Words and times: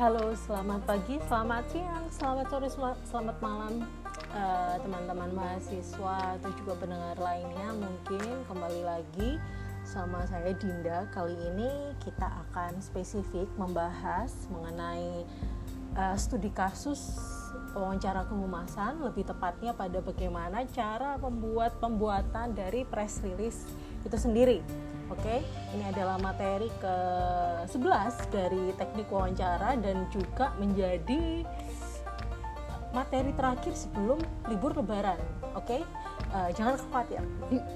Halo, 0.00 0.32
selamat 0.32 0.88
pagi, 0.88 1.20
selamat 1.28 1.64
siang, 1.76 2.08
selamat 2.08 2.46
sore, 2.48 2.68
selamat 3.04 3.36
malam 3.44 3.84
eh, 4.32 4.80
teman-teman 4.80 5.28
uh, 5.28 5.36
mahasiswa 5.36 6.40
atau 6.40 6.50
juga 6.56 6.72
pendengar 6.80 7.20
lainnya 7.20 7.68
mungkin 7.76 8.24
kembali 8.48 8.80
lagi 8.80 9.36
sama 9.84 10.24
saya 10.24 10.56
Dinda. 10.56 11.04
Kali 11.12 11.36
ini 11.36 11.92
kita 12.00 12.32
akan 12.48 12.80
spesifik 12.80 13.44
membahas 13.60 14.32
mengenai 14.48 15.28
uh, 15.92 16.16
studi 16.16 16.48
kasus 16.48 17.20
wawancara 17.76 18.24
kehumasan, 18.24 19.04
lebih 19.04 19.28
tepatnya 19.28 19.76
pada 19.76 20.00
bagaimana 20.00 20.64
cara 20.72 21.20
membuat 21.20 21.76
pembuatan 21.76 22.56
dari 22.56 22.88
press 22.88 23.20
release 23.20 23.68
itu 24.00 24.16
sendiri 24.16 24.64
Oke, 25.10 25.42
ini 25.74 25.84
adalah 25.90 26.22
materi 26.22 26.70
ke-11 26.78 28.14
dari 28.30 28.70
teknik 28.78 29.10
wawancara 29.10 29.74
dan 29.74 30.06
juga 30.06 30.54
menjadi 30.54 31.42
materi 32.94 33.34
terakhir 33.34 33.74
sebelum 33.74 34.22
libur 34.46 34.70
lebaran. 34.74 35.18
Oke, 35.58 35.82
uh, 36.30 36.50
jangan 36.54 36.78
khawatir. 36.90 37.22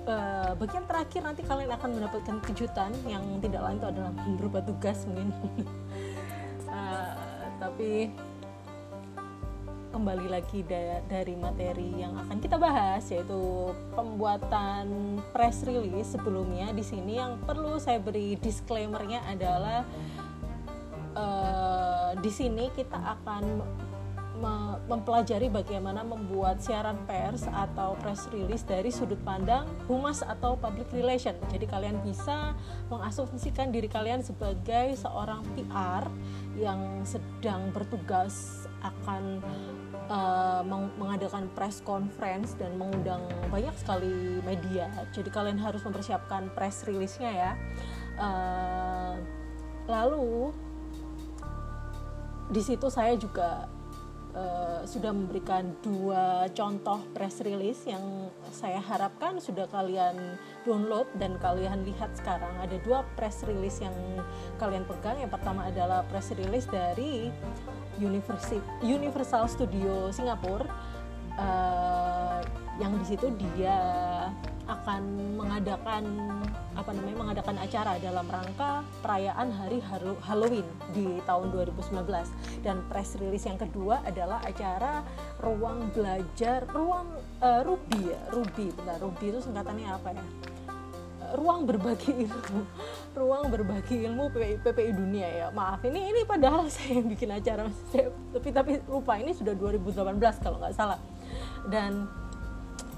Uh, 0.07 0.55
bagian 0.59 0.87
terakhir 0.87 1.21
nanti 1.27 1.43
kalian 1.43 1.75
akan 1.75 1.91
mendapatkan 1.99 2.37
kejutan 2.47 2.91
yang 3.07 3.23
tidak 3.43 3.63
lain 3.67 3.79
itu 3.83 3.89
adalah 3.91 4.13
berupa 4.39 4.61
tugas 4.63 4.99
mungkin. 5.11 5.35
uh, 6.71 7.19
tapi 7.63 8.15
kembali 9.95 10.27
lagi 10.27 10.67
da 10.67 10.99
dari 11.07 11.39
materi 11.39 12.03
yang 12.03 12.19
akan 12.27 12.43
kita 12.43 12.59
bahas 12.59 13.07
yaitu 13.15 13.71
pembuatan 13.95 15.23
press 15.31 15.63
release 15.63 16.19
sebelumnya. 16.19 16.75
Di 16.75 16.83
sini 16.83 17.15
yang 17.23 17.39
perlu 17.47 17.79
saya 17.79 18.03
beri 18.03 18.35
disclaimernya 18.43 19.23
adalah 19.23 19.87
uh, 21.15 22.11
di 22.19 22.27
sini 22.27 22.75
kita 22.75 22.99
akan 22.99 23.63
mempelajari 24.91 25.47
bagaimana 25.47 26.03
membuat 26.03 26.59
siaran 26.59 26.99
pers 27.07 27.47
atau 27.47 27.95
press 28.03 28.27
release 28.35 28.67
dari 28.67 28.91
sudut 28.91 29.19
pandang 29.23 29.65
humas 29.87 30.27
atau 30.27 30.59
public 30.59 30.91
relation. 30.91 31.39
Jadi 31.55 31.67
kalian 31.71 32.03
bisa 32.03 32.59
mengasumsikan 32.91 33.71
diri 33.71 33.87
kalian 33.87 34.27
sebagai 34.27 34.99
seorang 34.99 35.47
PR 35.55 36.11
yang 36.59 37.07
sedang 37.07 37.71
bertugas 37.71 38.67
akan 38.85 39.41
uh, 40.11 40.61
mengadakan 41.01 41.49
press 41.57 41.81
conference 41.81 42.53
dan 42.59 42.77
mengundang 42.77 43.25
banyak 43.49 43.73
sekali 43.79 44.43
media. 44.45 44.91
Jadi 45.15 45.31
kalian 45.33 45.57
harus 45.57 45.81
mempersiapkan 45.87 46.53
press 46.53 46.85
release-nya 46.85 47.31
ya. 47.33 47.53
Uh, 48.15 49.15
lalu 49.89 50.53
di 52.53 52.61
situ 52.61 52.93
saya 52.93 53.17
juga 53.17 53.67
uh, 54.35 54.83
sudah 54.85 55.15
memberikan 55.15 55.73
dua 55.81 56.51
contoh 56.53 57.01
press 57.15 57.41
release 57.41 57.87
yang 57.89 58.29
saya 58.51 58.83
harapkan 58.83 59.39
sudah 59.41 59.65
kalian 59.71 60.37
download 60.67 61.09
dan 61.17 61.39
kalian 61.41 61.87
lihat 61.87 62.13
sekarang. 62.19 62.53
Ada 62.61 62.77
dua 62.85 63.07
press 63.15 63.47
release 63.47 63.81
yang 63.81 63.95
kalian 64.61 64.85
pegang. 64.85 65.17
Yang 65.23 65.33
pertama 65.41 65.71
adalah 65.71 66.05
press 66.11 66.35
release 66.35 66.69
dari 66.69 67.31
Universal 68.83 69.47
Studio 69.49 70.11
Singapura. 70.11 70.69
Uh, 71.35 72.39
yang 72.79 72.95
di 73.03 73.07
situ 73.07 73.27
dia 73.39 73.79
akan 74.65 75.03
mengadakan 75.37 76.05
apa 76.75 76.91
namanya 76.91 77.17
mengadakan 77.21 77.57
acara 77.61 78.01
dalam 78.03 78.27
rangka 78.27 78.83
perayaan 79.05 79.49
hari 79.55 79.79
Halloween 80.25 80.67
di 80.91 81.23
tahun 81.23 81.55
2019 81.55 82.03
dan 82.67 82.83
press 82.91 83.15
release 83.21 83.47
yang 83.47 83.61
kedua 83.61 84.03
adalah 84.03 84.43
acara 84.43 85.07
ruang 85.39 85.93
belajar 85.95 86.67
ruang 86.73 87.07
uh, 87.45 87.63
Ruby 87.63 88.11
ya 88.11 88.21
Ruby 88.33 88.75
benar 88.75 88.99
Ruby 88.99 89.27
itu 89.31 89.41
singkatannya 89.45 89.89
apa 89.93 90.11
ya? 90.17 90.25
Ruang 91.35 91.67
berbagi 91.67 92.15
ilmu. 92.31 92.63
Ruang 93.19 93.51
berbagi 93.51 94.07
ilmu 94.07 94.31
PPI, 94.31 94.55
PPI 94.63 94.91
dunia 94.95 95.27
ya. 95.27 95.47
Maaf 95.51 95.83
ini 95.83 96.15
ini 96.15 96.23
padahal 96.23 96.69
saya 96.75 97.03
yang 97.03 97.11
bikin 97.11 97.31
acara 97.33 97.67
tapi 98.31 98.49
tapi 98.55 98.73
lupa 98.87 99.19
ini 99.19 99.35
sudah 99.35 99.57
2018 99.57 100.15
kalau 100.45 100.63
nggak 100.63 100.77
salah. 100.77 101.01
Dan 101.67 102.07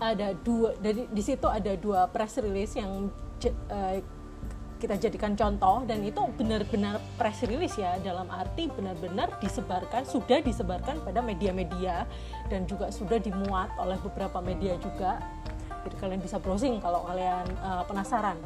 ada 0.00 0.36
dua 0.44 0.76
dari 0.76 1.08
di 1.08 1.22
situ 1.24 1.48
ada 1.48 1.72
dua 1.76 2.08
press 2.12 2.36
release 2.40 2.76
yang 2.76 3.08
uh, 3.72 3.96
kita 4.76 5.00
jadikan 5.00 5.32
contoh 5.32 5.88
dan 5.88 6.04
itu 6.04 6.20
benar-benar 6.36 7.00
press 7.16 7.40
release 7.48 7.80
ya. 7.80 7.96
Dalam 8.04 8.28
arti 8.28 8.68
benar-benar 8.68 9.40
disebarkan 9.40 10.04
sudah 10.04 10.44
disebarkan 10.44 11.00
pada 11.00 11.24
media-media 11.24 12.04
dan 12.52 12.68
juga 12.68 12.92
sudah 12.92 13.16
dimuat 13.16 13.72
oleh 13.80 13.96
beberapa 14.04 14.38
media 14.44 14.76
juga. 14.76 15.16
Jadi 15.86 15.96
kalian 15.96 16.20
bisa 16.20 16.36
browsing 16.36 16.82
kalau 16.84 17.08
kalian 17.08 17.46
uh, 17.64 17.82
penasaran. 17.88 18.36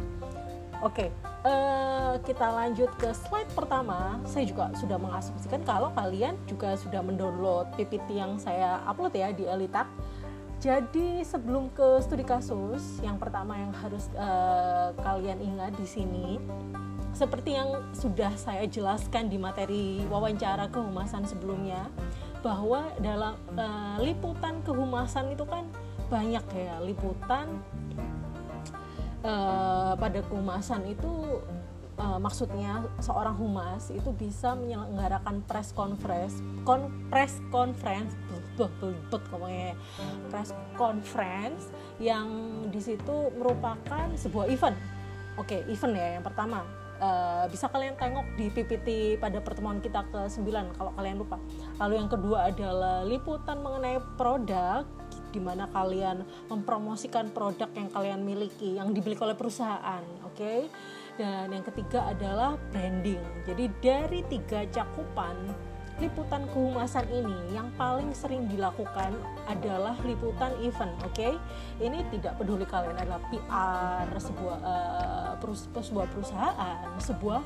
Oke 0.80 1.04
okay, 1.04 1.08
uh, 1.44 2.16
eh, 2.16 2.24
kita 2.24 2.46
lanjut 2.48 2.88
ke 2.96 3.12
slide 3.12 3.50
pertama. 3.52 4.16
Saya 4.24 4.48
juga 4.48 4.72
sudah 4.72 4.96
mengasumsikan 4.96 5.60
kalau 5.66 5.92
kalian 5.92 6.40
juga 6.48 6.72
sudah 6.78 7.04
mendownload 7.04 7.68
PPT 7.76 8.16
yang 8.16 8.40
saya 8.40 8.80
upload 8.88 9.12
ya 9.12 9.28
di 9.28 9.44
Elitak 9.44 9.84
jadi 10.60 11.24
sebelum 11.24 11.72
ke 11.72 12.04
studi 12.04 12.20
kasus, 12.20 13.00
yang 13.00 13.16
pertama 13.16 13.56
yang 13.56 13.72
harus 13.72 14.12
uh, 14.12 14.92
kalian 15.00 15.40
ingat 15.40 15.72
di 15.80 15.88
sini, 15.88 16.36
seperti 17.16 17.56
yang 17.56 17.80
sudah 17.96 18.28
saya 18.36 18.68
jelaskan 18.68 19.32
di 19.32 19.40
materi 19.40 20.04
wawancara 20.12 20.68
kehumasan 20.68 21.24
sebelumnya, 21.24 21.88
bahwa 22.44 22.92
dalam 23.00 23.40
uh, 23.56 23.96
liputan 24.04 24.60
kehumasan 24.60 25.32
itu 25.32 25.48
kan 25.48 25.64
banyak 26.12 26.44
ya 26.52 26.76
liputan 26.84 27.56
uh, 29.24 29.96
pada 29.96 30.20
kehumasan 30.28 30.84
itu 30.92 31.40
uh, 32.00 32.18
maksudnya 32.18 32.88
seorang 33.04 33.36
humas 33.36 33.92
itu 33.92 34.10
bisa 34.16 34.56
menyelenggarakan 34.56 35.44
press 35.44 35.76
conference 35.76 36.40
kon 36.64 36.88
press 37.12 37.38
conference 37.52 38.16
belbet 38.56 39.22
ngomongnya 39.30 39.76
press 40.32 40.56
conference 40.74 41.68
yang 42.00 42.26
di 42.72 42.80
situ 42.80 43.28
merupakan 43.36 44.08
sebuah 44.16 44.48
event 44.48 44.76
oke 45.36 45.46
okay, 45.46 45.60
event 45.68 45.94
ya 45.94 46.08
yang 46.18 46.24
pertama 46.24 46.64
Uh, 47.00 47.48
bisa 47.48 47.64
kalian 47.72 47.96
tengok 47.96 48.28
di 48.36 48.52
PPT 48.52 49.16
pada 49.16 49.40
pertemuan 49.40 49.80
kita 49.80 50.04
ke 50.12 50.20
9 50.28 50.76
kalau 50.76 50.92
kalian 50.92 51.16
lupa. 51.16 51.40
Lalu 51.80 51.96
yang 51.96 52.12
kedua 52.12 52.52
adalah 52.52 53.08
liputan 53.08 53.64
mengenai 53.64 54.04
produk 54.20 54.84
di 55.32 55.40
mana 55.40 55.64
kalian 55.70 56.26
mempromosikan 56.50 57.30
produk 57.32 57.70
yang 57.72 57.88
kalian 57.88 58.20
miliki 58.20 58.76
yang 58.76 58.90
dimiliki 58.90 59.22
oleh 59.22 59.38
perusahaan 59.38 60.02
oke 60.26 60.34
okay? 60.34 60.66
Dan 61.20 61.52
yang 61.52 61.64
ketiga 61.68 62.08
adalah 62.08 62.56
branding 62.72 63.20
jadi 63.44 63.68
dari 63.84 64.24
tiga 64.32 64.64
cakupan 64.72 65.36
liputan 66.00 66.48
kehumasan 66.48 67.04
ini 67.12 67.52
yang 67.52 67.68
paling 67.76 68.08
sering 68.16 68.48
dilakukan 68.48 69.12
adalah 69.44 69.92
liputan 70.00 70.48
event, 70.64 70.96
oke? 71.04 71.12
Okay? 71.12 71.36
Ini 71.76 72.08
tidak 72.08 72.40
peduli 72.40 72.64
kalian 72.64 72.96
adalah 72.96 73.20
PR 73.28 74.08
sebuah 74.08 74.58
uh, 74.64 75.76
sebuah 75.76 76.06
perusahaan, 76.08 76.88
sebuah 76.96 77.40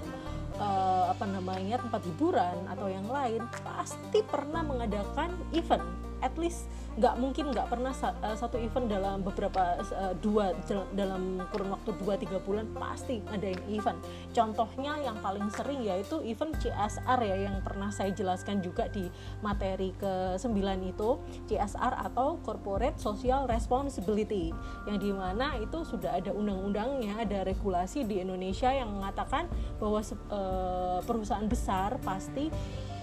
uh, 0.58 1.04
apa 1.10 1.26
namanya 1.26 1.82
tempat 1.82 2.02
hiburan 2.06 2.62
atau 2.70 2.86
yang 2.86 3.06
lain 3.10 3.42
pasti 3.66 4.22
pernah 4.22 4.62
mengadakan 4.62 5.34
event 5.50 5.82
at 6.24 6.32
least 6.40 6.64
nggak 6.94 7.14
mungkin 7.18 7.50
nggak 7.50 7.68
pernah 7.74 7.90
uh, 7.90 8.36
satu 8.38 8.54
event 8.62 8.86
dalam 8.86 9.18
beberapa 9.26 9.82
uh, 9.82 10.14
dua 10.22 10.54
dalam 10.94 11.42
kurun 11.50 11.74
waktu 11.74 11.90
2-3 11.98 12.46
bulan 12.46 12.66
pasti 12.71 13.18
ada 13.26 13.50
yang 13.50 13.62
event. 13.66 13.98
Contohnya 14.30 14.94
yang 15.03 15.18
paling 15.18 15.50
sering 15.50 15.82
yaitu 15.82 16.22
event 16.22 16.54
CSR 16.62 17.18
ya 17.26 17.36
yang 17.50 17.59
pernah 17.66 17.91
saya 17.91 18.15
jelaskan 18.15 18.62
juga 18.62 18.86
di 18.88 19.10
materi 19.42 19.91
ke 19.98 20.38
9 20.38 20.54
itu 20.86 21.18
CSR 21.50 21.98
atau 22.10 22.38
Corporate 22.47 22.97
Social 23.03 23.50
Responsibility 23.50 24.54
yang 24.86 25.03
di 25.03 25.10
mana 25.10 25.59
itu 25.59 25.82
sudah 25.82 26.15
ada 26.15 26.30
undang-undangnya 26.30 27.27
ada 27.27 27.42
regulasi 27.42 28.06
di 28.06 28.22
Indonesia 28.22 28.70
yang 28.70 28.94
mengatakan 28.94 29.50
bahwa 29.82 29.98
uh, 30.30 31.03
perusahaan 31.03 31.47
besar 31.50 31.98
pasti 32.06 32.54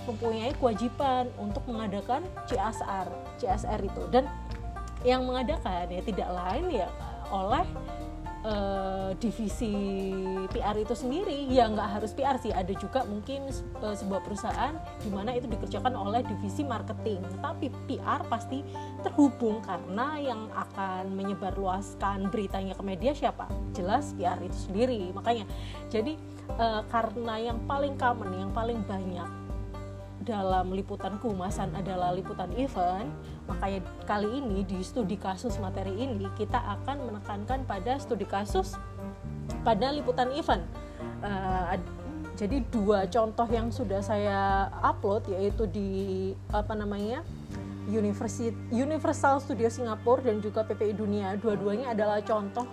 mempunyai 0.05 0.53
kewajiban 0.57 1.29
untuk 1.37 1.65
mengadakan 1.69 2.25
CSR 2.49 3.07
CSR 3.37 3.81
itu. 3.85 4.03
Dan 4.09 4.29
yang 5.01 5.25
mengadakan 5.25 5.89
ya 5.89 6.01
tidak 6.05 6.29
lain 6.29 6.65
ya 6.69 6.87
oleh 7.33 7.65
uh, 8.45 9.09
divisi 9.17 9.73
PR 10.51 10.77
itu 10.77 10.93
sendiri. 10.93 11.49
Ya 11.49 11.69
nggak 11.69 12.01
harus 12.01 12.11
PR 12.13 12.37
sih 12.41 12.53
ada 12.53 12.71
juga 12.77 13.05
mungkin 13.05 13.49
uh, 13.81 13.95
sebuah 13.95 14.21
perusahaan 14.25 14.77
di 15.01 15.09
mana 15.09 15.33
itu 15.37 15.49
dikerjakan 15.49 15.93
oleh 15.93 16.21
divisi 16.25 16.65
marketing. 16.65 17.21
Tapi 17.41 17.69
PR 17.89 18.21
pasti 18.29 18.61
terhubung 19.01 19.61
karena 19.65 20.17
yang 20.21 20.49
akan 20.53 21.13
menyebarluaskan 21.17 22.29
beritanya 22.29 22.73
ke 22.77 22.83
media 22.85 23.11
siapa? 23.13 23.49
Jelas 23.73 24.13
PR 24.17 24.37
itu 24.41 24.57
sendiri. 24.69 25.13
Makanya 25.13 25.45
jadi 25.89 26.17
uh, 26.57 26.81
karena 26.89 27.51
yang 27.51 27.57
paling 27.65 27.95
common 27.97 28.31
yang 28.37 28.51
paling 28.53 28.81
banyak 28.85 29.40
dalam 30.21 30.69
liputan 30.71 31.17
kehumasan 31.17 31.73
adalah 31.73 32.13
liputan 32.13 32.49
event, 32.53 33.09
makanya 33.49 33.81
kali 34.05 34.41
ini 34.41 34.61
di 34.61 34.79
studi 34.85 35.17
kasus 35.17 35.57
materi 35.57 35.93
ini 35.97 36.29
kita 36.37 36.57
akan 36.57 37.09
menekankan 37.09 37.65
pada 37.65 37.97
studi 37.97 38.29
kasus 38.29 38.77
pada 39.65 39.89
liputan 39.89 40.29
event. 40.37 40.61
Uh, 41.21 41.77
jadi 42.37 42.63
dua 42.73 43.05
contoh 43.09 43.45
yang 43.49 43.69
sudah 43.69 44.01
saya 44.01 44.69
upload 44.81 45.29
yaitu 45.29 45.69
di 45.69 45.89
apa 46.49 46.73
namanya 46.73 47.21
Universal 48.71 49.41
Studio 49.41 49.67
Singapura 49.67 50.25
dan 50.25 50.37
juga 50.39 50.61
PPI 50.63 50.93
Dunia. 50.95 51.33
Dua-duanya 51.37 51.97
adalah 51.97 52.21
contoh 52.21 52.65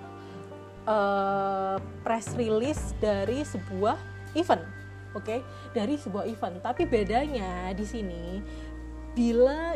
uh, 0.84 1.76
press 2.04 2.32
release 2.36 2.92
dari 3.00 3.42
sebuah 3.44 3.96
event 4.36 4.77
oke 5.14 5.24
okay? 5.24 5.40
dari 5.72 5.96
sebuah 5.96 6.28
event 6.28 6.60
tapi 6.60 6.84
bedanya 6.84 7.72
di 7.72 7.84
sini 7.84 8.24
bila 9.18 9.74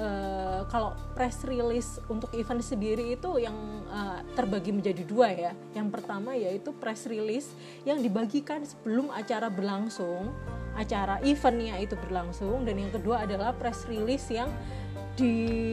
uh, 0.00 0.64
kalau 0.72 0.96
press 1.12 1.44
release 1.44 2.00
untuk 2.08 2.32
event 2.32 2.64
sendiri 2.64 3.12
itu 3.12 3.36
yang 3.36 3.84
uh, 3.92 4.24
terbagi 4.32 4.72
menjadi 4.72 5.04
dua 5.04 5.28
ya 5.28 5.52
yang 5.76 5.92
pertama 5.92 6.32
yaitu 6.32 6.72
press 6.72 7.04
release 7.04 7.52
yang 7.84 8.00
dibagikan 8.00 8.64
sebelum 8.64 9.12
acara 9.12 9.52
berlangsung 9.52 10.32
acara 10.72 11.20
eventnya 11.20 11.76
itu 11.76 12.00
berlangsung 12.00 12.64
dan 12.64 12.80
yang 12.80 12.88
kedua 12.88 13.28
adalah 13.28 13.52
press 13.52 13.84
release 13.90 14.30
yang 14.32 14.48
di 15.20 15.68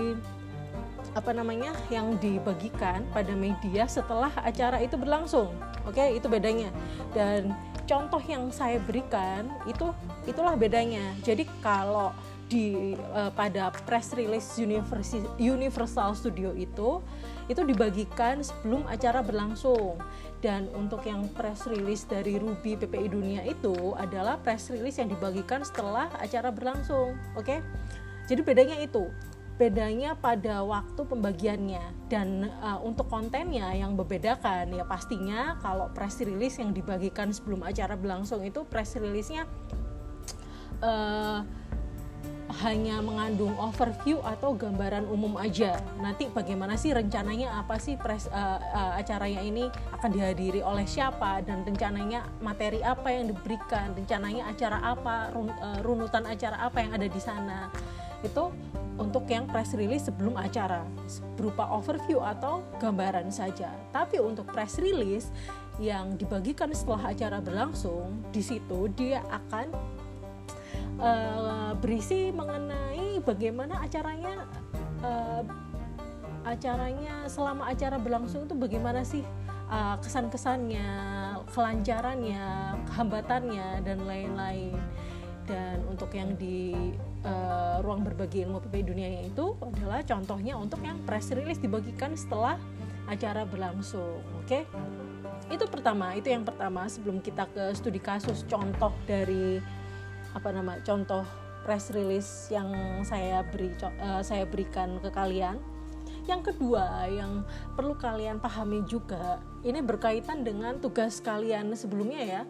apa 1.16 1.32
namanya 1.32 1.72
yang 1.88 2.20
dibagikan 2.20 3.08
pada 3.16 3.32
media 3.32 3.88
setelah 3.88 4.34
acara 4.44 4.84
itu 4.84 5.00
berlangsung 5.00 5.56
oke 5.88 5.96
okay? 5.96 6.20
itu 6.20 6.28
bedanya 6.28 6.68
dan 7.16 7.56
contoh 7.86 8.22
yang 8.26 8.50
saya 8.50 8.82
berikan 8.82 9.50
itu 9.70 9.94
itulah 10.26 10.58
bedanya. 10.58 11.14
Jadi 11.22 11.46
kalau 11.62 12.12
di 12.46 12.94
uh, 13.10 13.34
pada 13.34 13.74
press 13.90 14.14
release 14.14 14.62
Universal 15.42 16.14
Studio 16.14 16.54
itu 16.54 17.02
itu 17.50 17.62
dibagikan 17.66 18.42
sebelum 18.46 18.86
acara 18.86 19.26
berlangsung 19.26 19.98
dan 20.46 20.70
untuk 20.78 21.02
yang 21.10 21.26
press 21.34 21.66
release 21.66 22.06
dari 22.06 22.38
Ruby 22.38 22.78
PPI 22.78 23.10
Dunia 23.10 23.42
itu 23.46 23.98
adalah 23.98 24.38
press 24.38 24.70
release 24.70 25.02
yang 25.02 25.10
dibagikan 25.10 25.66
setelah 25.66 26.06
acara 26.22 26.54
berlangsung 26.54 27.18
oke 27.34 27.50
okay? 27.50 27.66
jadi 28.30 28.46
bedanya 28.46 28.78
itu 28.78 29.10
bedanya 29.56 30.20
pada 30.20 30.60
waktu 30.68 31.00
pembagiannya 31.08 32.12
dan 32.12 32.52
uh, 32.60 32.80
untuk 32.84 33.08
kontennya 33.08 33.72
yang 33.72 33.96
membedakan 33.96 34.68
ya 34.76 34.84
pastinya 34.84 35.56
kalau 35.64 35.88
press 35.96 36.20
release 36.20 36.60
yang 36.60 36.76
dibagikan 36.76 37.32
sebelum 37.32 37.64
acara 37.64 37.96
berlangsung 37.96 38.44
itu 38.44 38.68
press 38.68 39.00
release-nya 39.00 39.48
uh, 40.84 41.40
hanya 42.62 43.02
mengandung 43.02 43.52
overview 43.60 44.22
atau 44.22 44.56
gambaran 44.56 45.10
umum 45.10 45.36
aja. 45.36 45.76
Nanti 46.00 46.30
bagaimana 46.32 46.80
sih 46.80 46.94
rencananya 46.94 47.52
apa 47.58 47.76
sih 47.82 48.00
press 48.00 48.32
uh, 48.32 48.62
uh, 48.62 48.92
acaranya 48.96 49.42
ini 49.44 49.68
akan 49.98 50.10
dihadiri 50.14 50.62
oleh 50.62 50.88
siapa 50.88 51.44
dan 51.44 51.66
rencananya 51.68 52.24
materi 52.40 52.80
apa 52.86 53.12
yang 53.12 53.34
diberikan, 53.34 53.92
rencananya 53.98 54.48
acara 54.48 54.78
apa, 54.78 55.36
run, 55.36 55.50
uh, 55.52 55.80
runutan 55.84 56.24
acara 56.30 56.64
apa 56.64 56.78
yang 56.80 56.92
ada 56.96 57.08
di 57.10 57.22
sana. 57.22 57.68
Itu 58.24 58.54
untuk 58.96 59.28
yang 59.28 59.44
press 59.48 59.76
release 59.76 60.08
sebelum 60.08 60.40
acara 60.40 60.88
berupa 61.36 61.68
overview 61.68 62.24
atau 62.24 62.64
gambaran 62.80 63.28
saja. 63.28 63.72
Tapi 63.92 64.24
untuk 64.24 64.48
press 64.48 64.80
release 64.80 65.32
yang 65.76 66.16
dibagikan 66.16 66.72
setelah 66.72 67.12
acara 67.12 67.44
berlangsung, 67.44 68.24
di 68.32 68.40
situ 68.40 68.88
dia 68.96 69.20
akan 69.28 69.68
uh, 71.00 71.72
berisi 71.76 72.32
mengenai 72.32 73.20
bagaimana 73.20 73.84
acaranya 73.84 74.48
uh, 75.04 75.44
acaranya 76.46 77.26
selama 77.28 77.68
acara 77.68 77.98
berlangsung 77.98 78.46
itu 78.46 78.56
bagaimana 78.56 79.02
sih 79.02 79.26
uh, 79.68 79.98
kesan-kesannya, 80.00 80.88
kelancarannya, 81.52 82.46
kehambatannya 82.88 83.68
dan 83.84 83.98
lain-lain. 84.06 84.78
Dan 85.46 85.86
untuk 85.86 86.10
yang 86.14 86.34
di 86.38 86.74
uh, 87.26 87.82
ruang 87.82 88.06
berbagi 88.06 88.46
ilmu 88.46 88.62
PPI 88.70 88.84
dunia 88.86 89.10
itu 89.26 89.58
adalah 89.60 90.06
contohnya 90.06 90.56
untuk 90.56 90.80
yang 90.86 91.02
press 91.04 91.34
release 91.34 91.60
dibagikan 91.60 92.14
setelah 92.14 92.56
acara 93.10 93.44
berlangsung 93.44 94.22
oke? 94.42 94.48
Okay? 94.48 94.64
itu 95.50 95.66
pertama 95.70 96.18
itu 96.18 96.34
yang 96.34 96.46
pertama. 96.46 96.90
Sebelum 96.90 97.22
kita 97.22 97.46
ke 97.50 97.74
studi 97.78 98.02
kasus 98.02 98.46
contoh 98.50 98.94
dari 99.06 99.62
apa 100.34 100.50
nama 100.52 100.82
contoh 100.82 101.24
press 101.64 101.94
release 101.94 102.50
yang 102.54 102.70
saya 103.06 103.42
beri 103.46 103.74
uh, 103.82 104.22
saya 104.26 104.46
berikan 104.50 104.98
ke 105.02 105.10
kalian. 105.14 105.62
Yang 106.26 106.54
kedua 106.54 107.06
yang 107.06 107.46
perlu 107.78 107.94
kalian 107.94 108.42
pahami 108.42 108.82
juga 108.90 109.38
ini 109.62 109.78
berkaitan 109.86 110.42
dengan 110.42 110.82
tugas 110.82 111.22
kalian 111.22 111.70
sebelumnya 111.78 112.22
ya 112.22 112.42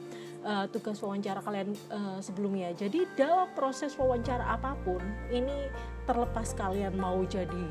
uh, 0.45 0.65
tugas 0.69 1.01
wawancara 1.01 1.41
kalian 1.41 1.73
uh, 1.89 2.21
sebelumnya. 2.21 2.71
Jadi 2.77 3.09
dalam 3.17 3.49
proses 3.57 3.97
wawancara 3.97 4.45
apa 4.55 4.77
pun, 4.85 5.01
ini 5.33 5.67
terlepas 6.05 6.53
kalian 6.53 6.93
mau 6.95 7.25
jadi 7.25 7.67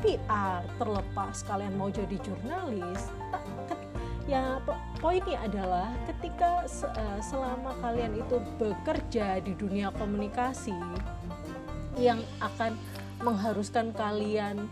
PR, 0.00 0.64
terlepas 0.80 1.44
kalian 1.44 1.76
mau 1.76 1.92
jadi 1.92 2.16
jurnalis, 2.24 3.12
ya 4.32 4.58
poinnya 4.98 5.38
adalah 5.44 5.92
ketika 6.10 6.64
uh, 6.66 7.20
selama 7.22 7.76
kalian 7.84 8.16
itu 8.18 8.36
bekerja 8.58 9.38
di 9.44 9.52
dunia 9.54 9.92
komunikasi 9.94 10.74
yang 11.96 12.20
akan 12.44 12.76
mengharuskan 13.24 13.96
kalian 13.96 14.68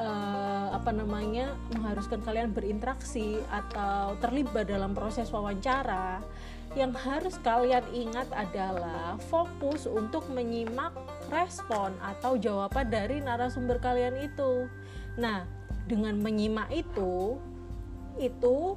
uh, 0.00 0.72
apa 0.72 0.90
namanya 0.94 1.52
mengharuskan 1.76 2.24
kalian 2.24 2.54
berinteraksi 2.54 3.42
atau 3.52 4.16
terlibat 4.24 4.70
dalam 4.70 4.96
proses 4.96 5.28
wawancara 5.28 6.24
yang 6.72 6.96
harus 6.96 7.36
kalian 7.44 7.84
ingat 7.92 8.24
adalah 8.32 9.20
fokus 9.28 9.84
untuk 9.84 10.24
menyimak 10.32 10.96
respon 11.28 11.92
atau 12.00 12.40
jawaban 12.40 12.88
dari 12.88 13.20
narasumber 13.20 13.76
kalian 13.76 14.16
itu. 14.16 14.68
Nah, 15.20 15.44
dengan 15.84 16.16
menyimak 16.16 16.72
itu, 16.72 17.36
itu 18.16 18.76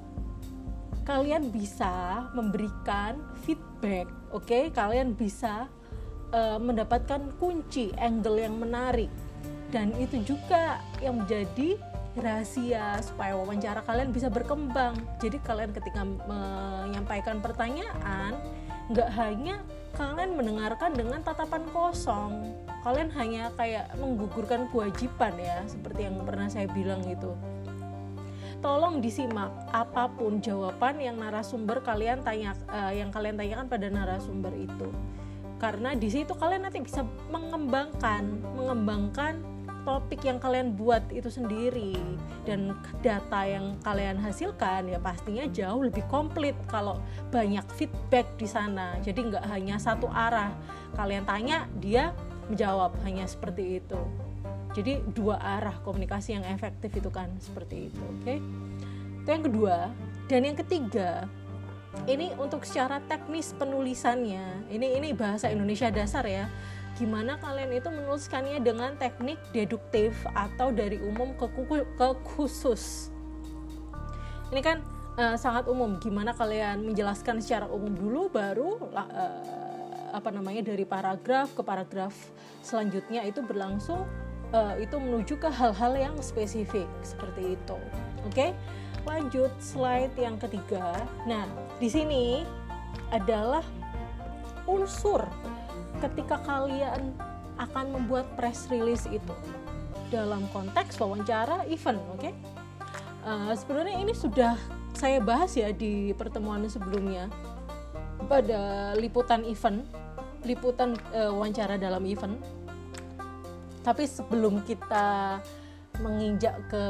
kalian 1.08 1.54
bisa 1.56 2.28
memberikan 2.36 3.16
feedback, 3.48 4.12
oke? 4.36 4.44
Okay? 4.44 4.64
Kalian 4.76 5.16
bisa 5.16 5.72
uh, 6.36 6.60
mendapatkan 6.60 7.32
kunci 7.40 7.96
angle 7.96 8.44
yang 8.44 8.60
menarik, 8.60 9.12
dan 9.72 9.96
itu 9.96 10.20
juga 10.36 10.84
yang 11.00 11.24
menjadi 11.24 11.80
rahasia 12.20 13.00
supaya 13.04 13.36
wawancara 13.36 13.84
kalian 13.84 14.12
bisa 14.16 14.32
berkembang. 14.32 14.96
Jadi 15.20 15.38
kalian 15.44 15.72
ketika 15.76 16.04
menyampaikan 16.04 17.44
pertanyaan 17.44 18.36
nggak 18.92 19.10
hanya 19.18 19.60
kalian 19.96 20.36
mendengarkan 20.36 20.92
dengan 20.96 21.20
tatapan 21.24 21.64
kosong. 21.72 22.56
Kalian 22.86 23.10
hanya 23.18 23.50
kayak 23.58 23.92
menggugurkan 23.98 24.70
kewajiban 24.70 25.34
ya 25.42 25.66
seperti 25.66 26.06
yang 26.06 26.22
pernah 26.22 26.48
saya 26.48 26.70
bilang 26.70 27.02
itu 27.08 27.34
tolong 28.66 28.98
disimak 28.98 29.54
apa 29.70 30.10
pun 30.10 30.42
jawaban 30.42 30.98
yang 30.98 31.22
narasumber 31.22 31.86
kalian 31.86 32.26
tanya 32.26 32.58
uh, 32.66 32.90
yang 32.90 33.14
kalian 33.14 33.38
tanyakan 33.38 33.70
pada 33.70 33.88
narasumber 33.94 34.50
itu. 34.58 34.90
Karena 35.62 35.94
di 35.94 36.10
situ 36.10 36.34
kalian 36.34 36.66
nanti 36.66 36.82
bisa 36.82 37.06
mengembangkan 37.30 38.26
mengembangkan 38.58 39.55
topik 39.86 40.26
yang 40.26 40.42
kalian 40.42 40.74
buat 40.74 41.06
itu 41.14 41.30
sendiri 41.30 41.94
dan 42.44 42.74
data 43.06 43.46
yang 43.46 43.78
kalian 43.86 44.18
hasilkan 44.18 44.90
ya 44.90 44.98
pastinya 44.98 45.46
jauh 45.54 45.86
lebih 45.86 46.04
komplit 46.10 46.58
kalau 46.68 47.00
banyak 47.30 47.64
feedback 47.78 48.26
di 48.36 48.50
sana. 48.50 48.98
Jadi 49.06 49.32
nggak 49.32 49.46
hanya 49.48 49.78
satu 49.78 50.10
arah. 50.10 50.52
Kalian 50.98 51.24
tanya 51.24 51.70
dia 51.78 52.12
menjawab 52.50 52.98
hanya 53.06 53.30
seperti 53.30 53.80
itu. 53.80 54.02
Jadi 54.76 55.00
dua 55.16 55.40
arah 55.40 55.80
komunikasi 55.88 56.36
yang 56.36 56.46
efektif 56.52 56.92
itu 56.92 57.08
kan 57.08 57.32
seperti 57.40 57.88
itu 57.88 58.02
oke? 58.02 58.26
Okay? 58.28 58.38
itu 59.24 59.30
yang 59.32 59.46
kedua. 59.46 59.78
Dan 60.26 60.42
yang 60.46 60.58
ketiga 60.58 61.30
ini 62.06 62.36
untuk 62.36 62.68
secara 62.68 63.00
teknis 63.08 63.56
penulisannya. 63.56 64.68
Ini 64.68 65.00
ini 65.00 65.16
bahasa 65.16 65.48
Indonesia 65.48 65.88
dasar 65.90 66.28
ya 66.28 66.46
gimana 66.96 67.36
kalian 67.40 67.76
itu 67.76 67.92
menuliskannya 67.92 68.64
dengan 68.64 68.96
teknik 68.96 69.40
deduktif 69.52 70.16
atau 70.32 70.72
dari 70.72 71.00
umum 71.00 71.36
ke, 71.36 71.48
ke 71.96 72.08
khusus? 72.24 73.12
Ini 74.50 74.62
kan 74.64 74.78
uh, 75.20 75.36
sangat 75.36 75.68
umum. 75.68 76.00
Gimana 76.00 76.32
kalian 76.32 76.88
menjelaskan 76.88 77.44
secara 77.44 77.68
umum 77.68 77.92
dulu 77.92 78.32
baru 78.32 78.80
uh, 78.96 79.42
apa 80.16 80.32
namanya 80.32 80.64
dari 80.64 80.88
paragraf 80.88 81.52
ke 81.52 81.60
paragraf 81.60 82.16
selanjutnya 82.64 83.28
itu 83.28 83.44
berlangsung 83.44 84.08
uh, 84.56 84.80
itu 84.80 84.96
menuju 84.96 85.36
ke 85.36 85.52
hal-hal 85.52 85.94
yang 86.00 86.16
spesifik 86.24 86.88
seperti 87.04 87.60
itu. 87.60 87.78
Oke? 88.24 88.32
Okay? 88.32 88.52
lanjut 89.06 89.54
slide 89.62 90.12
yang 90.18 90.36
ketiga. 90.42 90.98
Nah 91.30 91.46
di 91.78 91.88
sini 91.88 92.42
adalah 93.14 93.62
unsur 94.66 95.22
ketika 96.04 96.42
kalian 96.44 97.16
akan 97.56 97.86
membuat 97.96 98.28
press 98.36 98.68
release 98.68 99.08
itu 99.08 99.36
dalam 100.12 100.46
konteks 100.52 101.00
wawancara 101.00 101.66
event 101.72 102.00
oke 102.12 102.20
okay? 102.20 102.34
uh, 103.26 103.54
sebenarnya 103.56 103.98
ini 104.04 104.14
sudah 104.14 104.60
saya 104.96 105.20
bahas 105.20 105.56
ya 105.56 105.72
di 105.76 106.16
pertemuan 106.16 106.64
sebelumnya 106.68 107.28
pada 108.28 108.94
liputan 108.96 109.44
event 109.44 109.84
liputan 110.46 110.96
uh, 111.12 111.34
wawancara 111.34 111.76
dalam 111.76 112.06
event 112.06 112.38
tapi 113.84 114.10
sebelum 114.10 114.66
kita 114.66 115.40
menginjak 116.02 116.58
ke 116.68 116.84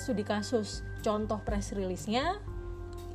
studi 0.00 0.24
kasus 0.26 0.82
contoh 1.04 1.38
press 1.42 1.72
release-nya 1.72 2.38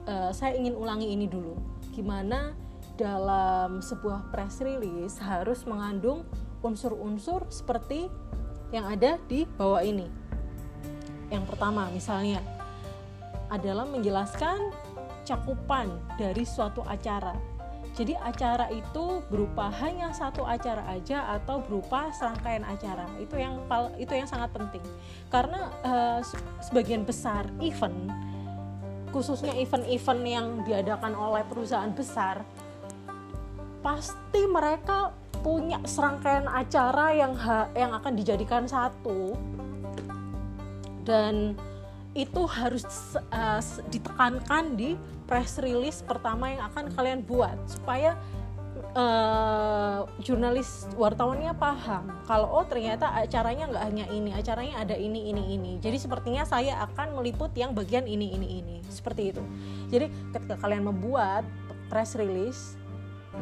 uh, 0.07 0.31
saya 0.31 0.55
ingin 0.57 0.73
ulangi 0.73 1.11
ini 1.11 1.27
dulu 1.27 1.57
gimana 1.93 2.53
dalam 2.95 3.83
sebuah 3.83 4.31
press 4.31 4.63
release 4.63 5.19
harus 5.19 5.67
mengandung 5.67 6.23
unsur-unsur 6.63 7.45
seperti 7.51 8.07
yang 8.73 8.87
ada 8.89 9.21
di 9.29 9.45
bawah 9.45 9.83
ini 9.83 10.07
yang 11.29 11.45
pertama 11.45 11.91
misalnya 11.91 12.41
adalah 13.51 13.85
menjelaskan 13.85 14.73
cakupan 15.27 15.91
dari 16.17 16.43
suatu 16.47 16.81
acara 16.87 17.35
jadi 17.95 18.19
acara 18.19 18.67
itu 18.75 19.23
berupa 19.31 19.71
hanya 19.79 20.11
satu 20.11 20.43
acara 20.43 20.83
aja 20.91 21.31
atau 21.39 21.63
berupa 21.63 22.11
serangkaian 22.11 22.67
acara. 22.67 23.07
Itu 23.23 23.39
yang 23.39 23.63
itu 23.95 24.11
yang 24.11 24.27
sangat 24.27 24.51
penting. 24.51 24.83
Karena 25.31 25.71
uh, 25.79 26.19
sebagian 26.59 27.07
besar 27.07 27.47
event 27.63 28.11
khususnya 29.15 29.55
event-event 29.55 30.21
yang 30.27 30.47
diadakan 30.67 31.15
oleh 31.15 31.47
perusahaan 31.47 31.87
besar 31.95 32.43
pasti 33.85 34.41
mereka 34.49 35.13
punya 35.45 35.77
serangkaian 35.85 36.49
acara 36.49 37.13
yang 37.13 37.37
ha, 37.37 37.69
yang 37.77 37.93
akan 37.93 38.17
dijadikan 38.17 38.65
satu. 38.65 39.37
Dan 41.05 41.53
itu 42.17 42.49
harus 42.49 43.13
uh, 43.29 43.61
ditekankan 43.93 44.73
di 44.73 44.97
press 45.29 45.61
release 45.61 46.01
pertama 46.01 46.49
yang 46.49 46.65
akan 46.73 46.89
kalian 46.97 47.21
buat 47.21 47.53
supaya 47.69 48.17
uh, 48.97 50.07
jurnalis 50.23 50.89
wartawannya 50.97 51.53
paham 51.59 52.09
kalau 52.25 52.47
oh 52.55 52.65
ternyata 52.65 53.11
acaranya 53.11 53.67
nggak 53.69 53.83
hanya 53.85 54.05
ini 54.09 54.31
acaranya 54.33 54.81
ada 54.81 54.97
ini 54.97 55.29
ini 55.29 55.53
ini. 55.53 55.71
Jadi 55.77 56.01
sepertinya 56.01 56.41
saya 56.41 56.81
akan 56.89 57.21
meliput 57.21 57.53
yang 57.53 57.77
bagian 57.77 58.09
ini 58.09 58.33
ini 58.33 58.47
ini. 58.65 58.75
Seperti 58.89 59.29
itu. 59.29 59.43
Jadi 59.93 60.09
ketika 60.33 60.57
kalian 60.57 60.89
membuat 60.89 61.45
press 61.85 62.17
release 62.17 62.81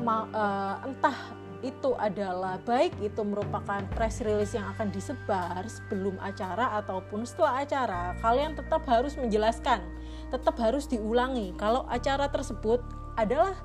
ma, 0.02 0.26
uh, 0.34 0.76
entah 0.88 1.18
itu 1.64 1.96
adalah 1.96 2.60
baik 2.68 2.92
itu 3.00 3.24
merupakan 3.24 3.80
press 3.96 4.20
release 4.20 4.52
yang 4.52 4.68
akan 4.76 4.92
disebar 4.92 5.64
sebelum 5.64 6.20
acara 6.20 6.76
ataupun 6.84 7.24
setelah 7.24 7.64
acara 7.64 8.02
kalian 8.20 8.52
tetap 8.52 8.84
harus 8.84 9.16
menjelaskan 9.16 9.80
tetap 10.28 10.60
harus 10.60 10.92
diulangi 10.92 11.56
kalau 11.56 11.88
acara 11.88 12.28
tersebut 12.28 12.84
adalah 13.16 13.56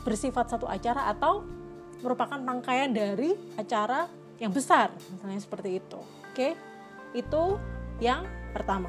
bersifat 0.00 0.48
satu 0.48 0.64
acara 0.64 1.12
atau 1.12 1.44
merupakan 2.00 2.40
rangkaian 2.40 2.88
dari 2.88 3.36
acara 3.60 4.08
yang 4.40 4.56
besar 4.56 4.88
misalnya 5.12 5.40
seperti 5.44 5.76
itu. 5.76 6.00
Oke 6.32 6.56
itu 7.12 7.42
yang 8.00 8.24
pertama. 8.56 8.88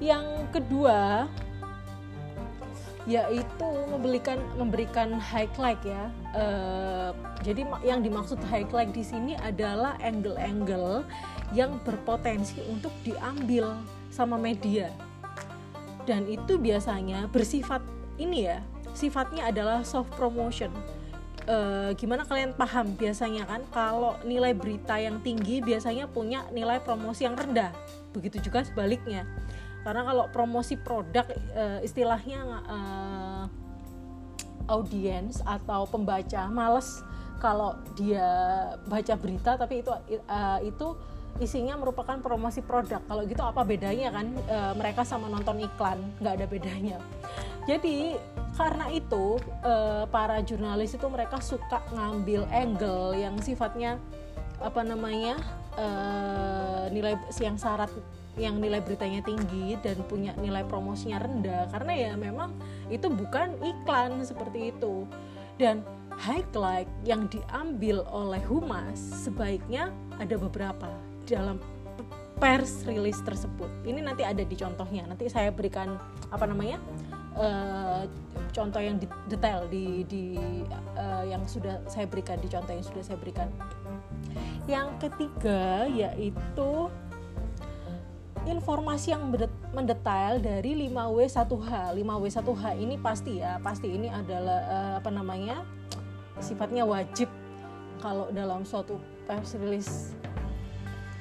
Yang 0.00 0.48
kedua 0.54 1.28
yaitu 3.08 3.68
memberikan 3.88 4.36
memberikan 4.60 5.16
highlight 5.16 5.80
ya. 5.80 6.12
Uh, 6.36 7.10
jadi 7.40 7.64
yang 7.80 8.04
dimaksud 8.04 8.36
highlight 8.52 8.92
di 8.92 9.00
sini 9.00 9.32
adalah 9.40 9.96
angle-angle 10.04 11.08
yang 11.56 11.80
berpotensi 11.88 12.60
untuk 12.68 12.92
diambil 13.00 13.72
sama 14.12 14.36
media. 14.36 14.92
Dan 16.04 16.28
itu 16.28 16.60
biasanya 16.60 17.32
bersifat 17.32 17.80
ini 18.20 18.48
ya 18.48 18.60
sifatnya 18.92 19.48
adalah 19.48 19.86
soft 19.86 20.10
promotion. 20.18 20.72
E, 21.48 21.56
gimana 21.96 22.26
kalian 22.26 22.52
paham? 22.56 22.98
Biasanya 22.98 23.46
kan 23.46 23.62
kalau 23.70 24.18
nilai 24.26 24.52
berita 24.52 24.98
yang 24.98 25.22
tinggi 25.22 25.62
biasanya 25.62 26.10
punya 26.10 26.44
nilai 26.50 26.82
promosi 26.82 27.24
yang 27.24 27.38
rendah. 27.38 27.70
Begitu 28.12 28.50
juga 28.50 28.66
sebaliknya 28.66 29.24
karena 29.86 30.02
kalau 30.04 30.24
promosi 30.30 30.74
produk 30.76 31.26
e, 31.54 31.86
istilahnya 31.86 32.40
e, 32.66 32.78
audiens 34.68 35.40
atau 35.42 35.88
pembaca 35.88 36.44
males 36.52 37.00
kalau 37.38 37.78
dia 37.94 38.28
baca 38.84 39.14
berita 39.14 39.54
tapi 39.54 39.80
itu 39.80 39.94
uh, 39.94 40.58
itu 40.60 40.98
isinya 41.38 41.78
merupakan 41.78 42.18
promosi 42.18 42.58
produk. 42.66 42.98
Kalau 43.06 43.22
gitu 43.22 43.38
apa 43.46 43.62
bedanya 43.62 44.10
kan 44.10 44.26
mereka 44.74 45.06
sama 45.06 45.30
nonton 45.30 45.62
iklan? 45.62 46.02
Nggak 46.18 46.34
ada 46.34 46.46
bedanya. 46.50 46.98
Jadi 47.62 48.18
karena 48.58 48.90
itu 48.90 49.38
para 50.10 50.42
jurnalis 50.42 50.98
itu 50.98 51.06
mereka 51.06 51.38
suka 51.38 51.78
ngambil 51.94 52.42
angle 52.50 53.14
yang 53.14 53.38
sifatnya 53.38 54.02
apa 54.58 54.82
namanya 54.82 55.38
e, 55.78 55.86
nilai 56.90 57.14
yang 57.38 57.54
syarat 57.54 57.90
yang 58.38 58.62
nilai 58.62 58.78
beritanya 58.78 59.20
tinggi 59.20 59.74
dan 59.82 59.98
punya 60.06 60.32
nilai 60.38 60.62
promosinya 60.64 61.18
rendah 61.18 61.66
karena 61.74 61.92
ya 61.92 62.12
memang 62.14 62.54
itu 62.88 63.10
bukan 63.10 63.58
iklan 63.60 64.22
seperti 64.22 64.70
itu 64.70 65.04
dan 65.58 65.82
highlight 66.14 66.86
yang 67.02 67.26
diambil 67.26 68.06
oleh 68.14 68.40
humas 68.46 68.98
sebaiknya 69.26 69.90
ada 70.22 70.38
beberapa 70.38 70.88
dalam 71.26 71.58
pers 72.38 72.86
release 72.86 73.18
tersebut. 73.26 73.66
Ini 73.82 73.98
nanti 74.00 74.22
ada 74.22 74.40
di 74.46 74.54
contohnya. 74.54 75.04
Nanti 75.10 75.26
saya 75.26 75.50
berikan 75.50 75.98
apa 76.30 76.46
namanya 76.46 76.78
uh, 77.34 78.06
contoh 78.54 78.78
yang 78.78 78.96
detail 79.26 79.66
di, 79.66 80.06
di 80.06 80.24
uh, 80.94 81.26
yang 81.26 81.42
sudah 81.44 81.82
saya 81.90 82.06
berikan 82.06 82.38
di 82.38 82.48
contoh 82.48 82.72
yang 82.72 82.86
sudah 82.86 83.02
saya 83.02 83.18
berikan. 83.18 83.50
Yang 84.70 84.88
ketiga 85.02 85.90
yaitu 85.90 86.70
informasi 88.48 89.12
yang 89.12 89.28
mendetail 89.76 90.40
dari 90.40 90.88
5W1H. 90.88 91.94
5W1H 91.94 92.64
ini 92.80 92.96
pasti 92.96 93.44
ya, 93.44 93.60
pasti 93.60 93.92
ini 93.92 94.08
adalah 94.08 94.60
uh, 94.66 94.92
apa 95.00 95.10
namanya? 95.12 95.62
sifatnya 96.38 96.86
wajib 96.86 97.26
kalau 97.98 98.30
dalam 98.30 98.62
suatu 98.62 99.02
press 99.26 99.58
release 99.58 100.14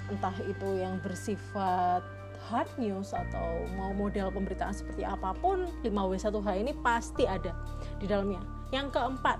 entah 0.07 0.34
itu 0.46 0.69
yang 0.79 1.01
bersifat 1.03 2.05
hard 2.48 2.69
news 2.79 3.12
atau 3.12 3.65
mau 3.75 3.91
model 3.91 4.31
pemberitaan 4.31 4.72
seperti 4.72 5.03
apa 5.03 5.36
pun 5.41 5.67
5W1H 5.84 6.48
ini 6.55 6.72
pasti 6.79 7.27
ada 7.27 7.51
di 8.00 8.07
dalamnya 8.07 8.39
yang 8.72 8.88
keempat 8.88 9.36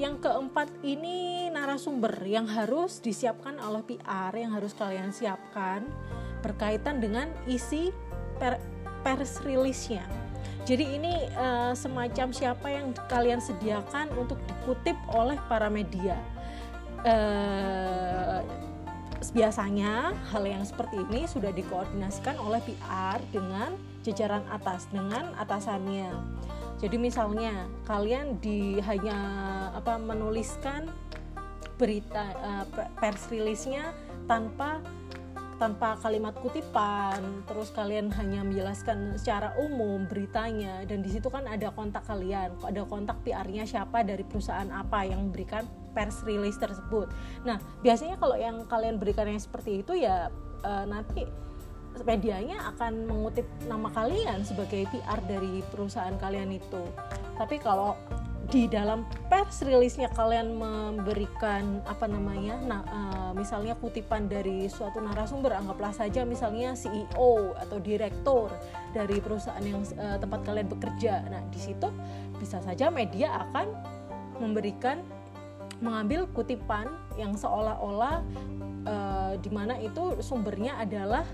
yang 0.00 0.16
keempat 0.18 0.72
ini 0.80 1.48
narasumber 1.52 2.24
yang 2.24 2.48
harus 2.48 3.04
disiapkan 3.04 3.60
oleh 3.60 3.84
PR 3.84 4.32
yang 4.32 4.56
harus 4.56 4.72
kalian 4.72 5.12
siapkan 5.12 5.84
berkaitan 6.40 6.98
dengan 6.98 7.28
isi 7.44 7.92
per, 8.40 8.56
pers 9.04 9.44
release-nya 9.44 10.02
jadi 10.64 10.96
ini 10.96 11.14
uh, 11.36 11.74
semacam 11.76 12.32
siapa 12.32 12.66
yang 12.72 12.96
kalian 13.10 13.42
sediakan 13.42 14.08
untuk 14.16 14.40
dikutip 14.48 14.96
oleh 15.12 15.36
para 15.50 15.68
media 15.68 16.16
uh, 17.04 18.40
biasanya 19.32 20.12
hal 20.34 20.44
yang 20.44 20.66
seperti 20.66 20.98
ini 21.08 21.30
sudah 21.30 21.54
dikoordinasikan 21.54 22.36
oleh 22.42 22.60
PR 22.66 23.22
dengan 23.32 23.72
jajaran 24.02 24.42
atas 24.50 24.90
dengan 24.90 25.30
atasannya. 25.38 26.10
Jadi 26.82 26.98
misalnya 26.98 27.70
kalian 27.86 28.42
di 28.42 28.82
hanya 28.82 29.18
apa 29.70 30.02
menuliskan 30.02 30.90
berita 31.78 32.34
uh, 32.42 32.66
pers 32.98 33.30
release-nya 33.30 33.94
tanpa 34.26 34.82
tanpa 35.62 35.94
kalimat 36.02 36.34
kutipan, 36.42 37.46
terus 37.46 37.70
kalian 37.70 38.10
hanya 38.18 38.42
menjelaskan 38.42 39.14
secara 39.14 39.54
umum 39.62 40.10
beritanya 40.10 40.82
dan 40.90 41.06
di 41.06 41.10
situ 41.14 41.30
kan 41.30 41.46
ada 41.46 41.70
kontak 41.70 42.02
kalian, 42.02 42.50
ada 42.66 42.82
kontak 42.82 43.22
PR-nya 43.22 43.62
siapa 43.62 44.02
dari 44.02 44.26
perusahaan 44.26 44.66
apa 44.74 45.06
yang 45.06 45.30
memberikan 45.30 45.62
pers 45.94 46.26
release 46.26 46.58
tersebut. 46.58 47.06
Nah, 47.46 47.62
biasanya 47.78 48.18
kalau 48.18 48.34
yang 48.34 48.66
kalian 48.66 48.98
berikan 48.98 49.30
yang 49.30 49.38
seperti 49.38 49.86
itu 49.86 50.02
ya 50.02 50.34
uh, 50.66 50.82
nanti 50.82 51.30
medianya 52.02 52.72
akan 52.74 53.06
mengutip 53.06 53.44
nama 53.68 53.92
kalian 53.92 54.42
sebagai 54.42 54.88
PR 54.88 55.20
dari 55.28 55.60
perusahaan 55.68 56.16
kalian 56.16 56.56
itu. 56.56 56.82
Tapi 57.36 57.60
kalau 57.60 57.94
di 58.52 58.68
dalam 58.68 59.08
pers 59.32 59.64
rilisnya 59.64 60.12
kalian 60.12 60.58
memberikan 60.60 61.80
apa 61.88 62.04
namanya 62.04 62.60
nah 62.60 62.82
uh, 62.84 63.30
misalnya 63.32 63.72
kutipan 63.80 64.28
dari 64.28 64.68
suatu 64.68 65.00
narasumber 65.00 65.56
anggaplah 65.56 65.94
saja 65.94 66.26
misalnya 66.28 66.76
CEO 66.76 67.56
atau 67.56 67.80
direktur 67.80 68.52
dari 68.92 69.22
perusahaan 69.24 69.62
yang 69.64 69.80
uh, 69.96 70.20
tempat 70.20 70.44
kalian 70.44 70.68
bekerja 70.68 71.24
nah 71.32 71.40
di 71.48 71.56
situ 71.56 71.88
bisa 72.36 72.60
saja 72.60 72.92
media 72.92 73.40
akan 73.48 73.72
memberikan 74.42 75.00
mengambil 75.80 76.28
kutipan 76.30 76.92
yang 77.16 77.32
seolah-olah 77.32 78.20
uh, 78.84 79.32
di 79.40 79.48
mana 79.48 79.80
itu 79.80 80.18
sumbernya 80.20 80.76
adalah 80.76 81.24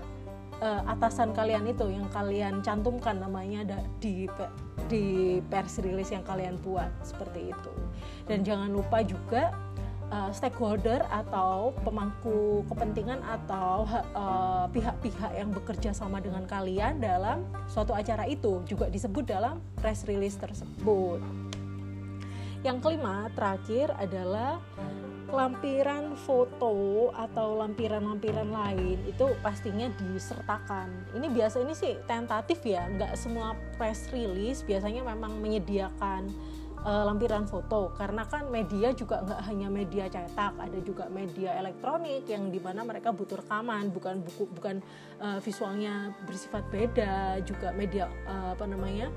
uh, 0.61 0.81
atasan 0.87 1.31
kalian 1.35 1.67
itu 1.67 1.87
yang 1.89 2.07
kalian 2.11 2.63
cantumkan 2.63 3.19
namanya 3.19 3.65
di 3.99 4.27
di 4.87 5.37
pers 5.47 5.79
release 5.83 6.11
yang 6.13 6.23
kalian 6.23 6.55
buat 6.63 6.89
seperti 7.03 7.51
itu 7.51 7.73
dan 8.27 8.43
jangan 8.43 8.69
lupa 8.71 9.03
juga 9.03 9.55
uh, 10.11 10.31
stakeholder 10.33 11.01
atau 11.09 11.73
pemangku 11.85 12.65
kepentingan 12.67 13.21
atau 13.23 13.85
uh, 14.13 14.65
pihak-pihak 14.73 15.31
yang 15.37 15.49
bekerja 15.53 15.93
sama 15.95 16.19
dengan 16.19 16.43
kalian 16.45 16.99
dalam 16.99 17.45
suatu 17.69 17.93
acara 17.93 18.25
itu 18.25 18.61
juga 18.65 18.89
disebut 18.89 19.25
dalam 19.25 19.61
press 19.79 20.05
release 20.05 20.37
tersebut. 20.37 21.21
Yang 22.59 22.77
kelima 22.83 23.31
terakhir 23.39 23.95
adalah 23.95 24.59
lampiran 25.29 26.17
foto 26.17 27.09
atau 27.13 27.57
lampiran-lampiran 27.61 28.49
lain 28.49 28.97
itu 29.05 29.31
pastinya 29.39 29.87
disertakan. 29.95 30.89
Ini 31.13 31.27
biasa 31.29 31.61
ini 31.61 31.73
sih 31.77 31.95
tentatif 32.09 32.61
ya, 32.65 32.85
nggak 32.89 33.13
semua 33.15 33.53
press 33.77 34.09
release 34.09 34.65
biasanya 34.65 35.05
memang 35.05 35.37
menyediakan 35.37 36.27
uh, 36.83 37.03
lampiran 37.07 37.45
foto 37.45 37.93
karena 37.95 38.25
kan 38.25 38.49
media 38.49 38.91
juga 38.95 39.21
nggak 39.23 39.41
hanya 39.47 39.67
media 39.69 40.05
cetak, 40.09 40.53
ada 40.57 40.79
juga 40.81 41.05
media 41.11 41.55
elektronik 41.59 42.25
yang 42.25 42.49
di 42.49 42.59
mana 42.59 42.81
mereka 42.83 43.13
butuh 43.13 43.39
rekaman, 43.39 43.93
bukan 43.93 44.23
buku, 44.23 44.49
bukan 44.55 44.81
uh, 45.21 45.39
visualnya 45.43 46.13
bersifat 46.25 46.65
beda, 46.73 47.43
juga 47.45 47.71
media 47.75 48.09
uh, 48.27 48.57
apa 48.57 48.65
namanya 48.65 49.11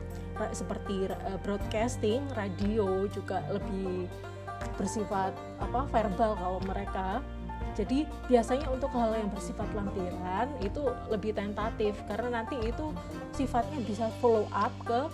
seperti 0.56 1.06
broadcasting, 1.44 2.24
radio 2.32 3.04
juga 3.12 3.44
lebih 3.52 4.08
bersifat 4.76 5.34
apa 5.60 5.86
verbal 5.90 6.32
kalau 6.38 6.60
mereka. 6.64 7.20
Jadi 7.72 8.04
biasanya 8.28 8.68
untuk 8.68 8.92
hal 8.92 9.16
yang 9.16 9.32
bersifat 9.32 9.64
lampiran 9.72 10.52
itu 10.60 10.92
lebih 11.08 11.32
tentatif 11.32 11.96
karena 12.04 12.42
nanti 12.42 12.60
itu 12.60 12.92
sifatnya 13.32 13.80
bisa 13.80 14.12
follow 14.20 14.44
up 14.52 14.74
ke 14.84 15.08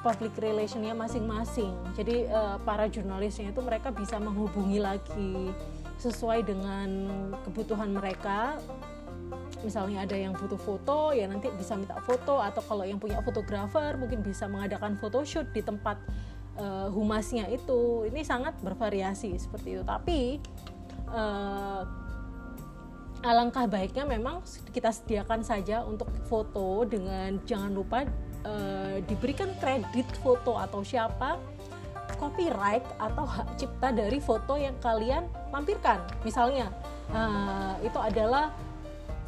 public 0.00 0.32
relationnya 0.40 0.96
masing-masing. 0.96 1.76
Jadi 1.92 2.24
uh, 2.32 2.56
para 2.64 2.88
jurnalisnya 2.88 3.52
itu 3.52 3.60
mereka 3.60 3.92
bisa 3.92 4.16
menghubungi 4.16 4.80
lagi 4.80 5.52
sesuai 6.00 6.48
dengan 6.48 6.88
kebutuhan 7.44 7.92
mereka. 7.92 8.56
Misalnya 9.60 10.08
ada 10.08 10.16
yang 10.16 10.32
butuh 10.32 10.56
foto 10.56 11.12
ya 11.12 11.28
nanti 11.28 11.52
bisa 11.52 11.76
minta 11.76 12.00
foto 12.00 12.40
atau 12.40 12.64
kalau 12.64 12.80
yang 12.88 12.96
punya 12.96 13.20
fotografer 13.20 13.92
mungkin 14.00 14.24
bisa 14.24 14.48
mengadakan 14.48 14.96
photoshoot 14.96 15.52
di 15.52 15.60
tempat 15.60 16.00
uh, 16.60 16.88
humasnya 16.92 17.48
itu. 17.48 18.04
Ini 18.12 18.20
sangat 18.20 18.60
bervariasi 18.60 19.32
seperti 19.40 19.80
itu. 19.80 19.82
Tapi 19.82 20.36
uh, 21.08 21.82
alangkah 23.24 23.68
baiknya 23.68 24.04
memang 24.04 24.44
kita 24.72 24.92
sediakan 24.92 25.44
saja 25.44 25.84
untuk 25.84 26.08
foto 26.28 26.84
dengan 26.88 27.36
jangan 27.44 27.72
lupa 27.72 28.04
uh, 28.44 28.96
diberikan 29.04 29.52
kredit 29.60 30.08
foto 30.24 30.56
atau 30.56 30.80
siapa 30.80 31.36
copyright 32.16 32.84
atau 32.96 33.24
hak 33.24 33.60
cipta 33.60 33.92
dari 33.92 34.20
foto 34.20 34.56
yang 34.56 34.76
kalian 34.80 35.28
lampirkan 35.52 36.00
misalnya 36.24 36.72
uh, 37.12 37.76
itu 37.84 37.96
adalah 37.96 38.52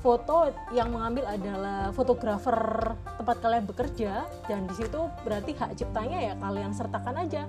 foto 0.03 0.51
yang 0.75 0.91
mengambil 0.91 1.31
adalah 1.31 1.95
fotografer 1.95 2.59
tempat 3.23 3.37
kalian 3.39 3.65
bekerja 3.71 4.27
dan 4.51 4.67
di 4.67 4.75
situ 4.75 5.07
berarti 5.23 5.55
hak 5.55 5.79
ciptanya 5.79 6.19
ya 6.19 6.35
kalian 6.43 6.75
sertakan 6.75 7.23
aja. 7.23 7.47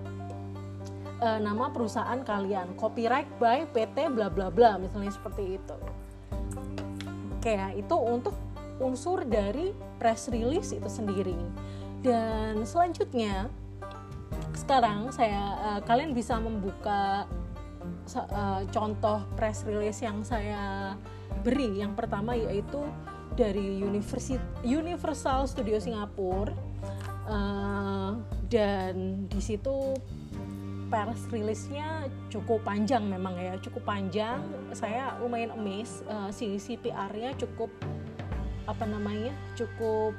E, 1.18 1.28
nama 1.42 1.74
perusahaan 1.74 2.22
kalian 2.22 2.78
copyright 2.78 3.26
by 3.42 3.66
PT 3.74 4.14
bla 4.14 4.30
bla 4.30 4.54
bla 4.54 4.78
misalnya 4.78 5.10
seperti 5.10 5.58
itu. 5.58 5.78
Oke 7.42 7.58
ya 7.58 7.74
itu 7.74 7.98
untuk 7.98 8.38
unsur 8.78 9.26
dari 9.26 9.74
press 9.98 10.30
release 10.30 10.78
itu 10.78 10.88
sendiri. 10.88 11.36
Dan 12.06 12.62
selanjutnya 12.70 13.50
sekarang 14.54 15.10
saya 15.10 15.58
uh, 15.58 15.82
kalian 15.82 16.14
bisa 16.14 16.38
membuka 16.38 17.26
uh, 18.14 18.62
contoh 18.70 19.24
press 19.34 19.66
release 19.66 20.04
yang 20.04 20.22
saya 20.22 20.94
beri 21.44 21.84
yang 21.84 21.94
pertama 21.94 22.34
yaitu 22.34 22.80
dari 23.36 23.84
Universal 24.64 25.46
Studio 25.46 25.78
Singapura. 25.78 26.56
Uh, 27.24 28.20
dan 28.52 29.26
di 29.32 29.40
situ 29.40 29.96
pers 30.92 31.26
rilisnya 31.32 32.12
cukup 32.28 32.62
panjang 32.68 33.02
memang 33.08 33.34
ya 33.40 33.56
cukup 33.60 33.84
panjang. 33.88 34.44
Saya 34.76 35.18
lumayan 35.20 35.56
amazed 35.56 36.04
uh, 36.08 36.30
si 36.30 36.60
CPR-nya 36.60 37.34
cukup 37.40 37.72
apa 38.64 38.86
namanya 38.88 39.36
cukup 39.60 40.16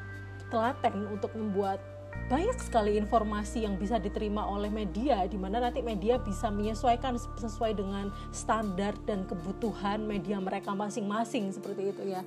telaten 0.53 1.09
untuk 1.09 1.33
membuat 1.33 1.81
banyak 2.25 2.57
sekali 2.57 2.97
informasi 2.97 3.69
yang 3.69 3.77
bisa 3.77 4.01
diterima 4.01 4.49
oleh 4.49 4.73
media 4.73 5.29
di 5.29 5.37
mana 5.37 5.61
nanti 5.61 5.85
media 5.85 6.17
bisa 6.17 6.49
menyesuaikan 6.49 7.21
sesuai 7.37 7.77
dengan 7.77 8.09
standar 8.33 8.97
dan 9.05 9.29
kebutuhan 9.29 10.01
media 10.09 10.41
mereka 10.41 10.73
masing-masing 10.73 11.53
seperti 11.53 11.93
itu 11.93 12.03
ya. 12.17 12.25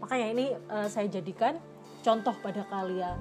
Makanya 0.00 0.26
ini 0.32 0.46
uh, 0.72 0.88
saya 0.88 1.12
jadikan 1.12 1.60
contoh 2.00 2.32
pada 2.40 2.64
kalian. 2.72 3.20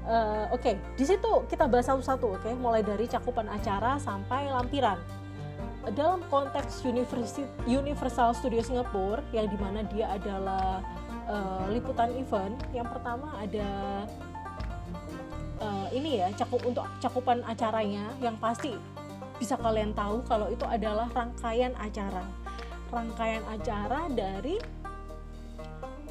Uh, 0.00 0.48
oke 0.50 0.64
okay, 0.64 0.74
di 0.96 1.04
situ 1.06 1.28
kita 1.46 1.70
bahas 1.70 1.86
satu-satu 1.86 2.40
oke? 2.40 2.42
Okay? 2.42 2.54
mulai 2.56 2.82
dari 2.82 3.06
cakupan 3.06 3.46
acara 3.46 3.94
sampai 4.02 4.50
lampiran. 4.50 4.98
Dalam 5.96 6.20
konteks 6.28 6.84
Universal 7.64 8.36
Studio 8.36 8.60
Singapura 8.60 9.24
yang 9.32 9.48
di 9.48 9.56
mana 9.56 9.80
dia 9.86 10.12
adalah 10.12 10.84
uh, 11.30 11.64
liputan 11.72 12.10
event 12.18 12.58
yang 12.76 12.84
pertama 12.84 13.32
ada 13.40 14.04
uh, 15.60 15.86
ini 15.92 16.20
ya 16.24 16.28
cakup 16.34 16.64
untuk 16.64 16.84
cakupan 16.98 17.44
acaranya 17.46 18.10
yang 18.18 18.34
pasti 18.40 18.74
bisa 19.40 19.56
kalian 19.56 19.96
tahu 19.96 20.20
kalau 20.28 20.52
itu 20.52 20.64
adalah 20.68 21.08
rangkaian 21.12 21.72
acara. 21.80 22.24
Rangkaian 22.92 23.44
acara 23.48 24.10
dari 24.12 24.60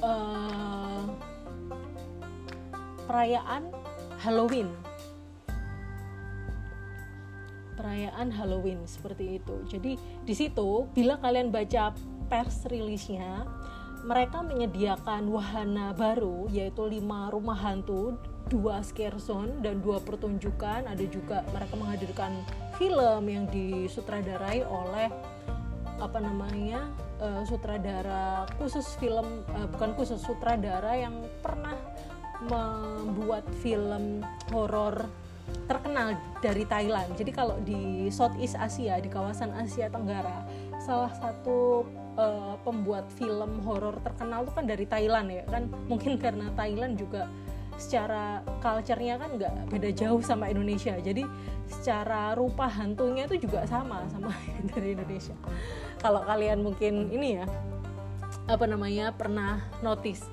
uh, 0.01 1.05
perayaan 3.05 3.69
Halloween. 4.21 4.69
Perayaan 7.77 8.33
Halloween 8.33 8.83
seperti 8.89 9.37
itu. 9.37 9.55
Jadi 9.69 9.95
di 10.25 10.33
situ 10.33 10.89
bila 10.91 11.21
kalian 11.21 11.53
baca 11.53 11.93
pers 12.29 12.65
rilisnya 12.69 13.45
mereka 14.03 14.39
menyediakan 14.39 15.27
wahana 15.27 15.91
baru 15.91 16.47
yaitu 16.47 16.87
lima 16.87 17.27
rumah 17.33 17.57
hantu 17.57 18.15
dua 18.49 18.81
scare 18.81 19.21
dan 19.61 19.79
dua 19.79 20.01
pertunjukan 20.01 20.89
ada 20.89 21.05
juga 21.05 21.45
mereka 21.53 21.73
menghadirkan 21.77 22.33
film 22.81 23.23
yang 23.29 23.45
disutradarai 23.47 24.65
oleh 24.65 25.07
apa 25.99 26.17
namanya 26.17 26.89
uh, 27.21 27.43
sutradara 27.45 28.47
khusus 28.57 28.97
film 28.97 29.45
uh, 29.53 29.67
bukan 29.69 29.93
khusus 29.93 30.17
sutradara 30.23 30.95
yang 30.95 31.13
pernah 31.43 31.75
membuat 32.39 33.43
film 33.59 34.23
horor 34.55 35.11
terkenal 35.67 36.15
dari 36.39 36.63
Thailand. 36.63 37.11
Jadi 37.19 37.31
kalau 37.35 37.59
di 37.61 38.07
Southeast 38.07 38.55
Asia 38.55 38.95
di 39.01 39.11
kawasan 39.11 39.51
Asia 39.53 39.91
Tenggara 39.91 40.47
salah 40.79 41.11
satu 41.19 41.83
uh, 42.15 42.55
pembuat 42.63 43.11
film 43.19 43.59
horor 43.67 43.99
terkenal 44.01 44.47
itu 44.47 44.53
kan 44.55 44.65
dari 44.65 44.85
Thailand 44.87 45.27
ya 45.29 45.43
kan 45.45 45.67
mungkin 45.91 46.15
karena 46.15 46.49
Thailand 46.55 46.95
juga 46.95 47.27
secara 47.79 48.43
culture-nya 48.59 49.15
kan 49.15 49.39
nggak 49.39 49.71
beda 49.71 49.89
jauh 49.95 50.19
sama 50.19 50.51
Indonesia. 50.51 50.93
Jadi 50.99 51.23
secara 51.65 52.35
rupa 52.35 52.67
hantunya 52.67 53.25
itu 53.25 53.47
juga 53.47 53.63
sama 53.65 54.03
sama 54.11 54.35
dari 54.75 54.93
Indonesia. 54.93 55.33
Kalau 56.03 56.21
kalian 56.27 56.61
mungkin 56.61 57.09
ini 57.09 57.41
ya 57.41 57.45
apa 58.45 58.65
namanya 58.69 59.15
pernah 59.15 59.63
notice 59.81 60.27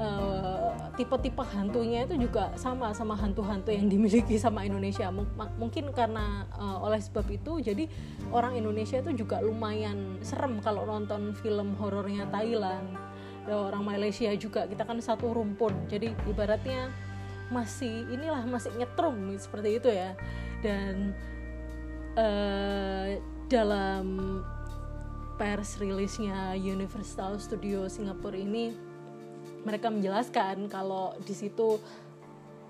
uh, 0.00 0.72
tipe-tipe 0.96 1.44
hantunya 1.44 2.08
itu 2.08 2.16
juga 2.16 2.52
sama 2.56 2.90
sama 2.96 3.14
hantu-hantu 3.14 3.70
yang 3.70 3.86
dimiliki 3.86 4.40
sama 4.40 4.64
Indonesia. 4.64 5.12
M 5.12 5.28
mungkin 5.60 5.92
karena 5.92 6.48
uh, 6.56 6.80
oleh 6.82 6.98
sebab 6.98 7.28
itu 7.28 7.60
jadi 7.60 7.84
orang 8.32 8.56
Indonesia 8.56 8.98
itu 8.98 9.24
juga 9.24 9.38
lumayan 9.44 10.18
serem 10.24 10.58
kalau 10.64 10.88
nonton 10.88 11.36
film 11.38 11.76
horornya 11.76 12.26
Thailand 12.32 13.09
ya, 13.48 13.56
orang 13.56 13.84
Malaysia 13.84 14.30
juga. 14.36 14.66
Kita 14.66 14.84
kan 14.84 14.98
satu 15.00 15.32
rumpun. 15.32 15.86
Jadi 15.86 16.12
ibaratnya 16.28 16.90
masih 17.50 18.06
inilah 18.08 18.46
masih 18.46 18.70
nyetrum 18.78 19.14
seperti 19.38 19.80
itu 19.82 19.88
ya. 19.90 20.16
Dan 20.60 21.14
uh, 22.16 23.16
dalam 23.50 24.40
pers 25.40 25.80
rilisnya 25.80 26.52
Universal 26.54 27.40
Studio 27.40 27.88
Singapura 27.88 28.36
ini 28.36 28.76
mereka 29.64 29.88
menjelaskan 29.88 30.68
kalau 30.68 31.16
di 31.24 31.32
situ 31.32 31.80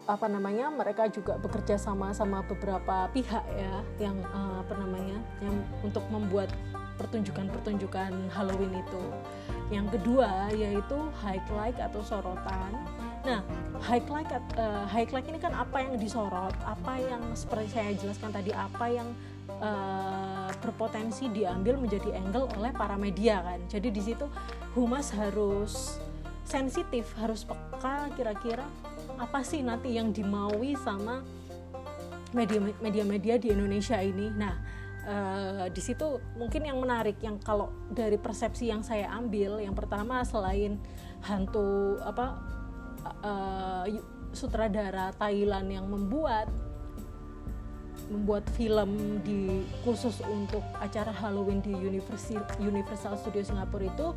apa 0.09 0.26
namanya 0.26 0.72
mereka 0.74 1.06
juga 1.06 1.38
bekerja 1.38 1.78
sama 1.78 2.11
sama 2.11 2.42
beberapa 2.42 3.06
pihak 3.14 3.44
ya 3.54 3.74
yang 4.02 4.16
uh, 4.35 4.59
apa 4.64 4.74
namanya 4.74 5.18
yang 5.38 5.54
untuk 5.87 6.02
membuat 6.11 6.50
pertunjukan-pertunjukan 6.98 8.12
Halloween 8.35 8.74
itu. 8.74 9.02
Yang 9.70 9.98
kedua 9.98 10.50
yaitu 10.50 10.98
highlight 11.22 11.78
atau 11.78 12.02
sorotan. 12.02 12.74
Nah, 13.22 13.40
highlight 13.78 14.28
uh, 14.59 14.85
highlight 14.90 15.26
ini 15.30 15.38
kan 15.38 15.54
apa 15.54 15.78
yang 15.78 15.94
disorot, 15.94 16.56
apa 16.66 16.94
yang 16.98 17.22
seperti 17.38 17.68
saya 17.70 17.90
jelaskan 17.94 18.35
tadi 18.35 18.50
apa 18.50 18.87
yang 18.90 19.09
uh, 19.62 20.50
berpotensi 20.59 21.30
diambil 21.30 21.78
menjadi 21.78 22.18
angle 22.18 22.50
oleh 22.59 22.74
para 22.74 22.98
media 22.98 23.44
kan. 23.46 23.61
Jadi 23.70 23.88
di 23.94 24.02
situ 24.02 24.26
humas 24.74 25.14
harus 25.14 26.02
sensitif, 26.42 27.14
harus 27.20 27.46
peka 27.46 28.11
kira-kira 28.18 28.66
apa 29.20 29.44
sih 29.46 29.62
nanti 29.62 29.94
yang 29.94 30.11
dimaui 30.11 30.74
sama 30.80 31.22
media-media 32.80 33.38
di 33.38 33.54
Indonesia 33.54 33.98
ini. 34.00 34.30
Nah, 34.35 34.54
uh, 35.06 35.66
di 35.70 35.82
situ 35.82 36.20
mungkin 36.36 36.66
yang 36.66 36.78
menarik 36.80 37.20
yang 37.20 37.40
kalau 37.40 37.72
dari 37.92 38.16
persepsi 38.16 38.68
yang 38.68 38.84
saya 38.84 39.08
ambil, 39.14 39.60
yang 39.60 39.76
pertama 39.76 40.24
selain 40.24 40.80
hantu 41.24 42.00
apa 42.04 42.26
uh, 43.24 43.84
sutradara 44.32 45.12
Thailand 45.16 45.68
yang 45.70 45.86
membuat 45.88 46.48
membuat 48.10 48.42
film 48.58 49.22
di 49.22 49.62
khusus 49.86 50.18
untuk 50.26 50.66
acara 50.82 51.14
Halloween 51.14 51.62
di 51.62 51.70
Universal, 52.58 53.14
Studio 53.14 53.42
Singapura 53.46 53.86
itu 53.86 54.08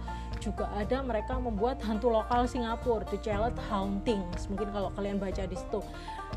juga 0.41 0.65
ada 0.74 1.06
mereka 1.06 1.38
membuat 1.38 1.78
hantu 1.86 2.10
lokal 2.10 2.50
Singapura 2.50 3.06
The 3.13 3.22
Child 3.22 3.54
Hauntings. 3.69 4.50
Mungkin 4.50 4.74
kalau 4.74 4.89
kalian 4.98 5.22
baca 5.22 5.46
di 5.46 5.54
situ 5.54 5.80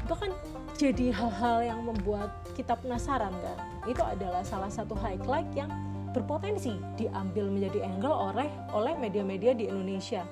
itu 0.06 0.14
kan 0.14 0.30
jadi 0.78 1.10
hal-hal 1.10 1.66
yang 1.66 1.80
membuat 1.82 2.30
kita 2.54 2.78
penasaran 2.78 3.34
kan? 3.34 3.58
Itu 3.90 4.06
adalah 4.06 4.46
salah 4.46 4.70
satu 4.70 4.94
highlight 4.94 5.50
yang 5.58 5.66
berpotensi 6.14 6.78
diambil 6.94 7.50
menjadi 7.50 7.84
angle 7.84 8.14
oleh 8.14 8.48
oleh 8.70 8.94
media-media 8.96 9.52
di 9.52 9.66
Indonesia. 9.66 10.22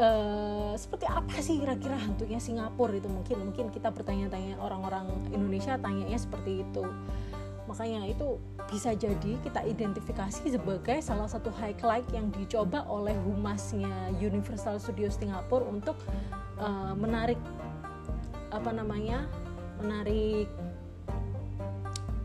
Uh, 0.00 0.72
seperti 0.80 1.04
apa 1.04 1.36
sih 1.44 1.60
kira-kira 1.60 1.96
hantunya 1.96 2.36
Singapura 2.36 2.92
itu? 2.92 3.08
Mungkin 3.08 3.36
mungkin 3.50 3.66
kita 3.72 3.88
bertanya-tanya 3.88 4.60
orang-orang 4.60 5.08
Indonesia 5.32 5.80
tanyanya 5.80 6.20
seperti 6.20 6.64
itu. 6.64 6.84
Makanya 7.68 8.02
itu 8.08 8.40
bisa 8.66 8.96
jadi 8.96 9.38
kita 9.46 9.62
identifikasi 9.62 10.42
sebagai 10.42 10.98
salah 11.04 11.30
satu 11.30 11.54
highlight 11.54 12.06
yang 12.10 12.32
dicoba 12.34 12.82
oleh 12.90 13.14
humasnya 13.22 14.10
Universal 14.18 14.82
Studios 14.82 15.20
Singapura 15.20 15.62
untuk 15.68 15.94
uh, 16.58 16.96
menarik 16.98 17.38
apa 18.50 18.70
namanya 18.74 19.26
menarik 19.80 20.50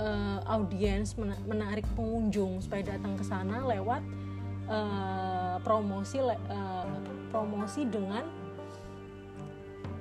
uh, 0.01 0.41
audiens 0.49 1.15
menarik 1.45 1.85
pengunjung 1.95 2.59
supaya 2.59 2.97
datang 2.97 3.15
ke 3.15 3.23
sana 3.23 3.63
lewat 3.63 4.01
uh, 4.67 5.57
promosi 5.61 6.19
uh, 6.21 6.85
promosi 7.31 7.87
dengan 7.87 8.25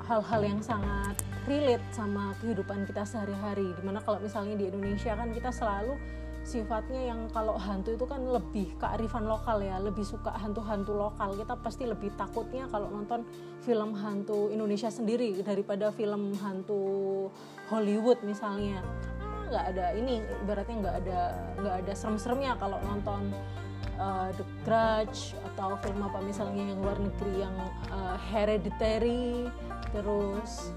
hal-hal 0.05 0.41
yang 0.45 0.61
sangat 0.61 1.17
relate 1.49 1.85
sama 1.93 2.37
kehidupan 2.41 2.85
kita 2.85 3.09
sehari-hari. 3.09 3.73
Di 3.73 3.83
mana 3.85 4.01
kalau 4.05 4.21
misalnya 4.21 4.57
di 4.61 4.69
Indonesia 4.69 5.17
kan 5.17 5.33
kita 5.33 5.49
selalu 5.49 5.97
sifatnya 6.45 7.09
yang 7.09 7.25
kalau 7.33 7.57
hantu 7.57 7.97
itu 7.97 8.05
kan 8.05 8.21
lebih 8.21 8.77
kearifan 8.77 9.25
lokal 9.25 9.65
ya 9.65 9.81
lebih 9.81 10.05
suka 10.05 10.37
hantu-hantu 10.37 10.93
lokal. 10.93 11.33
Kita 11.35 11.57
pasti 11.57 11.89
lebih 11.89 12.13
takutnya 12.15 12.69
kalau 12.69 12.93
nonton 12.93 13.25
film 13.65 13.97
hantu 13.97 14.53
Indonesia 14.53 14.93
sendiri 14.93 15.41
daripada 15.41 15.89
film 15.89 16.37
hantu 16.45 16.85
Hollywood 17.73 18.21
misalnya. 18.23 18.85
Ah, 19.25 19.49
nggak 19.49 19.65
ada 19.73 19.87
ini 19.97 20.21
ibaratnya 20.45 20.77
nggak 20.85 20.97
ada 21.01 21.21
nggak 21.65 21.75
ada 21.81 21.93
serem-seremnya 21.97 22.53
kalau 22.61 22.77
nonton 22.85 23.33
uh, 23.97 24.29
The 24.37 24.45
Grudge 24.69 25.33
atau 25.53 25.81
film 25.81 26.05
apa 26.05 26.21
misalnya 26.21 26.77
yang 26.77 26.81
luar 26.85 27.01
negeri 27.01 27.35
yang 27.41 27.57
uh, 27.89 28.21
Hereditary 28.31 29.49
terus 29.97 30.77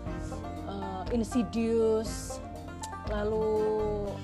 uh, 0.70 1.04
Insidious 1.12 2.40
lalu 3.08 3.48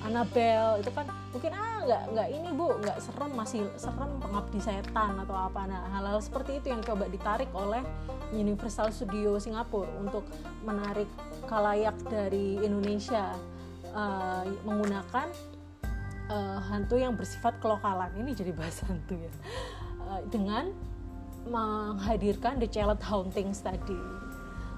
Annabelle 0.04 0.84
itu 0.84 0.90
kan 0.92 1.08
mungkin 1.32 1.50
ah 1.56 1.80
nggak 1.82 2.02
nggak 2.12 2.28
ini 2.28 2.48
bu 2.52 2.76
nggak 2.84 2.98
serem 3.00 3.32
masih 3.32 3.64
serem 3.80 4.20
pengabdi 4.20 4.60
setan 4.60 5.16
atau 5.24 5.36
apa. 5.36 5.64
Nah 5.64 5.88
hal-hal 5.96 6.20
seperti 6.20 6.60
itu 6.60 6.70
yang 6.70 6.84
coba 6.84 7.08
ditarik 7.08 7.48
oleh 7.56 7.80
Universal 8.30 8.92
Studio 8.92 9.40
Singapura 9.40 9.88
untuk 9.96 10.28
menarik 10.62 11.08
kalayak 11.48 11.96
dari 12.08 12.60
Indonesia 12.60 13.32
uh, 13.96 14.44
menggunakan 14.68 15.28
uh, 16.28 16.60
hantu 16.68 17.00
yang 17.00 17.16
bersifat 17.16 17.56
kelokalan. 17.64 18.12
Ini 18.16 18.30
jadi 18.36 18.52
bahasa 18.52 18.84
hantu 18.88 19.16
ya. 19.16 19.32
Uh, 20.04 20.20
dengan 20.28 20.68
menghadirkan 21.44 22.56
the 22.56 22.68
child 22.68 23.00
hauntings 23.04 23.60
tadi 23.60 23.96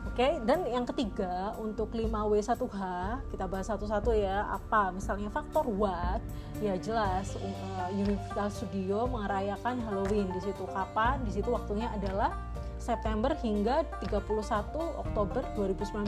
Oke, 0.06 0.22
okay? 0.22 0.32
dan 0.46 0.62
yang 0.70 0.86
ketiga 0.86 1.50
untuk 1.58 1.90
5W1H 1.90 2.80
kita 3.26 3.44
bahas 3.50 3.66
satu-satu 3.66 4.14
ya. 4.14 4.46
Apa 4.54 4.94
misalnya 4.94 5.26
faktor 5.34 5.66
what? 5.66 6.22
Ya 6.62 6.78
jelas 6.78 7.34
uh, 7.34 7.90
Universal 7.90 8.48
Studio 8.48 9.10
merayakan 9.10 9.82
Halloween 9.82 10.30
di 10.30 10.40
situ 10.46 10.62
kapan? 10.70 11.26
Di 11.26 11.34
situ 11.34 11.50
waktunya 11.50 11.90
adalah 11.90 12.38
September 12.78 13.34
hingga 13.42 13.82
31 13.98 14.78
Oktober 14.78 15.42
2019. 15.58 16.06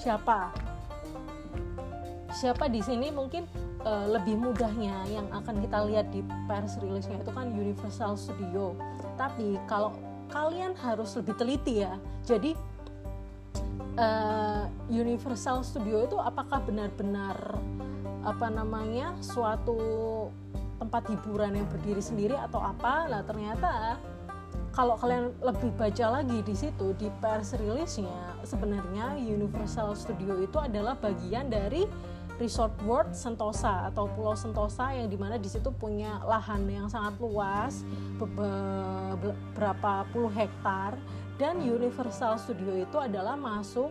Siapa? 0.00 0.48
Siapa 2.32 2.72
di 2.72 2.80
sini 2.80 3.12
mungkin 3.12 3.44
uh, 3.84 4.08
lebih 4.16 4.40
mudahnya 4.40 5.04
yang 5.12 5.28
akan 5.28 5.60
kita 5.60 5.78
lihat 5.92 6.08
di 6.08 6.24
pers 6.48 6.80
rilisnya 6.80 7.20
itu 7.20 7.30
kan 7.36 7.52
Universal 7.52 8.16
Studio. 8.16 8.72
Tapi 9.20 9.60
kalau 9.68 9.92
kalian 10.30 10.74
harus 10.78 11.14
lebih 11.18 11.34
teliti 11.38 11.82
ya. 11.82 11.94
Jadi 12.26 12.52
uh, 13.98 14.64
Universal 14.90 15.62
Studio 15.66 16.06
itu 16.06 16.16
apakah 16.20 16.62
benar-benar 16.62 17.58
apa 18.26 18.46
namanya 18.50 19.14
suatu 19.22 19.78
tempat 20.76 21.08
hiburan 21.08 21.56
yang 21.56 21.66
berdiri 21.70 22.02
sendiri 22.02 22.36
atau 22.36 22.60
apa? 22.60 23.08
Nah 23.08 23.22
ternyata 23.22 23.96
kalau 24.76 25.00
kalian 25.00 25.32
lebih 25.40 25.72
baca 25.72 26.20
lagi 26.20 26.44
di 26.44 26.52
situ 26.52 26.92
di 27.00 27.08
pers 27.24 27.56
rilisnya 27.56 28.36
sebenarnya 28.44 29.16
Universal 29.16 29.96
Studio 29.96 30.36
itu 30.44 30.60
adalah 30.60 31.00
bagian 31.00 31.48
dari 31.48 31.88
Resort 32.36 32.76
World 32.84 33.16
Sentosa 33.16 33.88
atau 33.88 34.08
Pulau 34.12 34.36
Sentosa 34.36 34.92
yang 34.92 35.08
di 35.08 35.16
mana 35.16 35.40
di 35.40 35.48
situ 35.48 35.72
punya 35.72 36.20
lahan 36.24 36.68
yang 36.68 36.84
sangat 36.84 37.16
luas 37.16 37.80
beberapa 38.20 40.04
puluh 40.12 40.28
hektar 40.28 41.00
dan 41.40 41.64
Universal 41.64 42.36
Studio 42.36 42.76
itu 42.76 42.96
adalah 43.00 43.36
masuk 43.36 43.88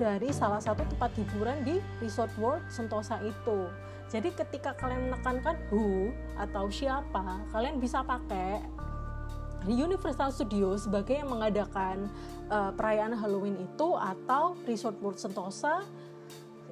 dari 0.00 0.32
salah 0.32 0.60
satu 0.60 0.80
tempat 0.88 1.12
hiburan 1.20 1.60
di 1.60 1.76
Resort 2.00 2.32
World 2.40 2.64
Sentosa 2.72 3.20
itu. 3.20 3.68
Jadi 4.08 4.32
ketika 4.32 4.72
kalian 4.74 5.12
menekankan 5.12 5.60
who 5.68 6.10
atau 6.40 6.66
siapa, 6.72 7.44
kalian 7.52 7.78
bisa 7.78 8.00
pakai 8.00 8.64
Universal 9.68 10.32
Studio 10.32 10.72
sebagai 10.80 11.20
yang 11.20 11.28
mengadakan 11.28 12.08
uh, 12.48 12.72
perayaan 12.72 13.12
Halloween 13.12 13.60
itu 13.60 13.92
atau 13.92 14.56
Resort 14.64 14.96
World 15.04 15.20
Sentosa 15.20 15.84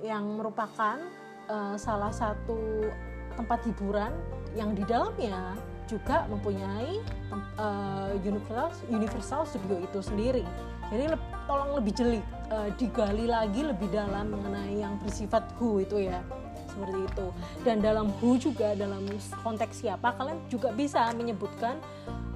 yang 0.03 0.39
merupakan 0.39 0.99
uh, 1.51 1.75
salah 1.75 2.13
satu 2.13 2.89
tempat 3.35 3.63
hiburan 3.67 4.13
yang 4.59 4.75
di 4.75 4.83
dalamnya 4.87 5.55
juga 5.89 6.29
mempunyai 6.29 7.01
uh, 7.57 8.13
Universal 8.21 8.93
Universal 8.93 9.43
Studio 9.49 9.81
itu 9.81 9.99
sendiri. 10.05 10.45
Jadi 10.89 11.05
le 11.13 11.19
tolong 11.49 11.81
lebih 11.81 11.93
jeli 11.97 12.21
uh, 12.53 12.69
digali 12.77 13.25
lagi 13.29 13.65
lebih 13.65 13.89
dalam 13.89 14.33
mengenai 14.33 14.81
yang 14.81 15.01
bersifat 15.01 15.49
who 15.57 15.81
itu 15.81 16.09
ya 16.09 16.21
seperti 16.79 17.03
itu. 17.03 17.27
Dan 17.67 17.83
dalam 17.83 18.15
who 18.23 18.39
juga 18.39 18.79
dalam 18.79 19.03
konteks 19.43 19.83
siapa 19.83 20.15
kalian 20.15 20.39
juga 20.47 20.71
bisa 20.71 21.11
menyebutkan 21.19 21.83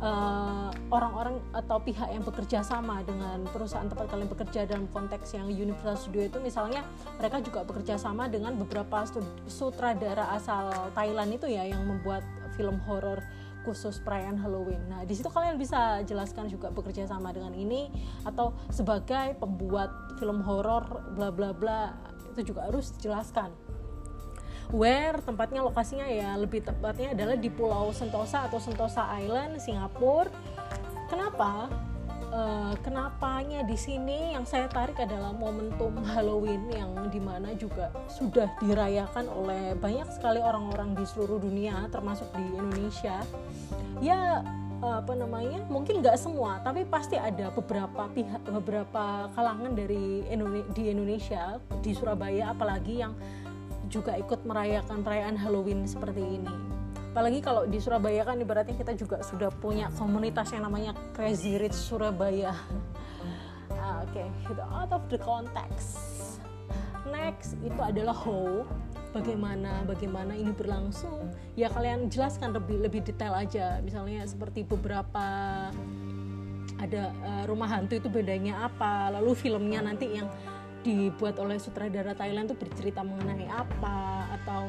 Eh, 0.02 0.70
orang-orang 0.90 1.38
uh, 1.55 1.62
atau 1.62 1.78
pihak 1.78 2.11
yang 2.11 2.26
bekerja 2.26 2.66
sama 2.66 3.07
dengan 3.07 3.38
perusahaan 3.55 3.87
tempat 3.87 4.11
kalian 4.11 4.26
bekerja 4.26 4.66
dalam 4.66 4.90
konteks 4.90 5.38
yang 5.38 5.46
Universal 5.46 5.94
Studio 5.94 6.26
itu 6.26 6.42
misalnya 6.42 6.83
mereka 7.22 7.38
juga 7.38 7.62
bekerja 7.62 7.94
sama 8.02 8.26
dengan 8.26 8.59
beberapa 8.59 9.07
sutradara 9.46 10.35
asal 10.35 10.90
Thailand 10.98 11.38
itu 11.38 11.46
ya 11.46 11.70
yang 11.70 11.87
membuat 11.87 12.26
film 12.59 12.83
horor 12.83 13.22
khusus 13.62 14.02
perayaan 14.02 14.42
Halloween. 14.42 14.83
Nah, 14.90 15.07
di 15.07 15.14
situ 15.14 15.31
kalian 15.31 15.55
bisa 15.55 16.02
jelaskan 16.02 16.50
juga 16.50 16.74
bekerja 16.74 17.07
sama 17.07 17.31
dengan 17.31 17.55
ini 17.55 17.87
atau 18.26 18.59
sebagai 18.74 19.38
pembuat 19.38 20.18
film 20.18 20.42
horor 20.42 20.83
bla 21.14 21.31
bla 21.31 21.55
bla 21.55 21.94
itu 22.35 22.50
juga 22.50 22.66
harus 22.66 22.90
dijelaskan. 22.98 23.55
Where 24.70 25.18
tempatnya 25.25 25.64
lokasinya 25.64 26.07
ya 26.07 26.38
lebih 26.38 26.62
tepatnya 26.62 27.16
adalah 27.16 27.35
di 27.35 27.51
Pulau 27.51 27.90
Sentosa 27.90 28.46
atau 28.46 28.62
Sentosa 28.62 29.09
Island, 29.18 29.59
Singapura. 29.59 30.31
Kenapa? 31.11 31.68
uh, 32.33 32.75
kenapanya 32.81 33.62
di 33.62 33.77
sini 33.77 34.33
yang 34.35 34.48
saya 34.48 34.66
tarik 34.66 34.96
adalah 34.98 35.31
momentum 35.37 36.01
Halloween 36.03 36.66
yang 36.72 36.90
di 37.12 37.20
mana 37.20 37.53
juga 37.55 37.92
sudah 38.09 38.48
dirayakan 38.59 39.29
oleh 39.29 39.77
banyak 39.77 40.09
sekali 40.11 40.40
orang-orang 40.40 40.96
di 40.96 41.05
seluruh 41.05 41.38
dunia 41.38 41.87
termasuk 41.92 42.27
di 42.35 42.44
Indonesia 42.57 43.20
ya 44.01 44.42
apa 44.83 45.14
namanya 45.14 45.62
mungkin 45.70 46.03
nggak 46.03 46.18
semua 46.18 46.59
tapi 46.59 46.83
pasti 46.83 47.14
ada 47.14 47.55
beberapa 47.55 48.11
pihak 48.11 48.42
beberapa 48.51 49.31
kalangan 49.31 49.79
dari 49.79 50.27
di 50.75 50.83
Indonesia 50.90 51.62
di 51.79 51.94
Surabaya 51.94 52.51
apalagi 52.51 52.98
yang 52.98 53.14
juga 53.92 54.16
ikut 54.16 54.48
merayakan 54.48 55.05
perayaan 55.05 55.37
Halloween 55.37 55.85
seperti 55.85 56.24
ini. 56.40 56.48
Apalagi 57.12 57.44
kalau 57.44 57.68
di 57.68 57.76
Surabaya 57.76 58.24
kan 58.24 58.40
ibaratnya 58.40 58.72
kita 58.72 58.96
juga 58.96 59.20
sudah 59.20 59.52
punya 59.52 59.92
komunitas 60.00 60.48
yang 60.57 60.64
namanya 60.64 60.96
Crazy 61.12 61.61
Rich 61.61 61.76
Surabaya. 61.76 62.57
Ah, 63.83 63.98
oke 64.07 64.14
okay. 64.14 64.31
itu 64.46 64.62
out 64.62 64.94
of 64.94 65.02
the 65.11 65.18
context. 65.18 65.98
Next 67.11 67.59
itu 67.66 67.81
adalah 67.83 68.14
how. 68.14 68.62
Bagaimana 69.11 69.83
bagaimana 69.90 70.38
ini 70.38 70.55
berlangsung? 70.55 71.35
Ya 71.59 71.66
kalian 71.66 72.07
jelaskan 72.07 72.55
lebih 72.55 72.78
lebih 72.78 73.02
detail 73.02 73.35
aja. 73.35 73.83
Misalnya 73.83 74.22
seperti 74.22 74.62
beberapa 74.62 75.26
ada 76.78 77.02
uh, 77.11 77.44
rumah 77.50 77.68
hantu 77.74 77.98
itu 77.98 78.07
bedanya 78.07 78.70
apa? 78.70 79.11
Lalu 79.18 79.35
filmnya 79.35 79.83
nanti 79.83 80.14
yang 80.14 80.31
dibuat 80.82 81.38
oleh 81.38 81.56
sutradara 81.62 82.12
Thailand 82.12 82.50
itu 82.50 82.56
bercerita 82.58 83.06
mengenai 83.06 83.46
apa 83.48 84.26
atau 84.42 84.68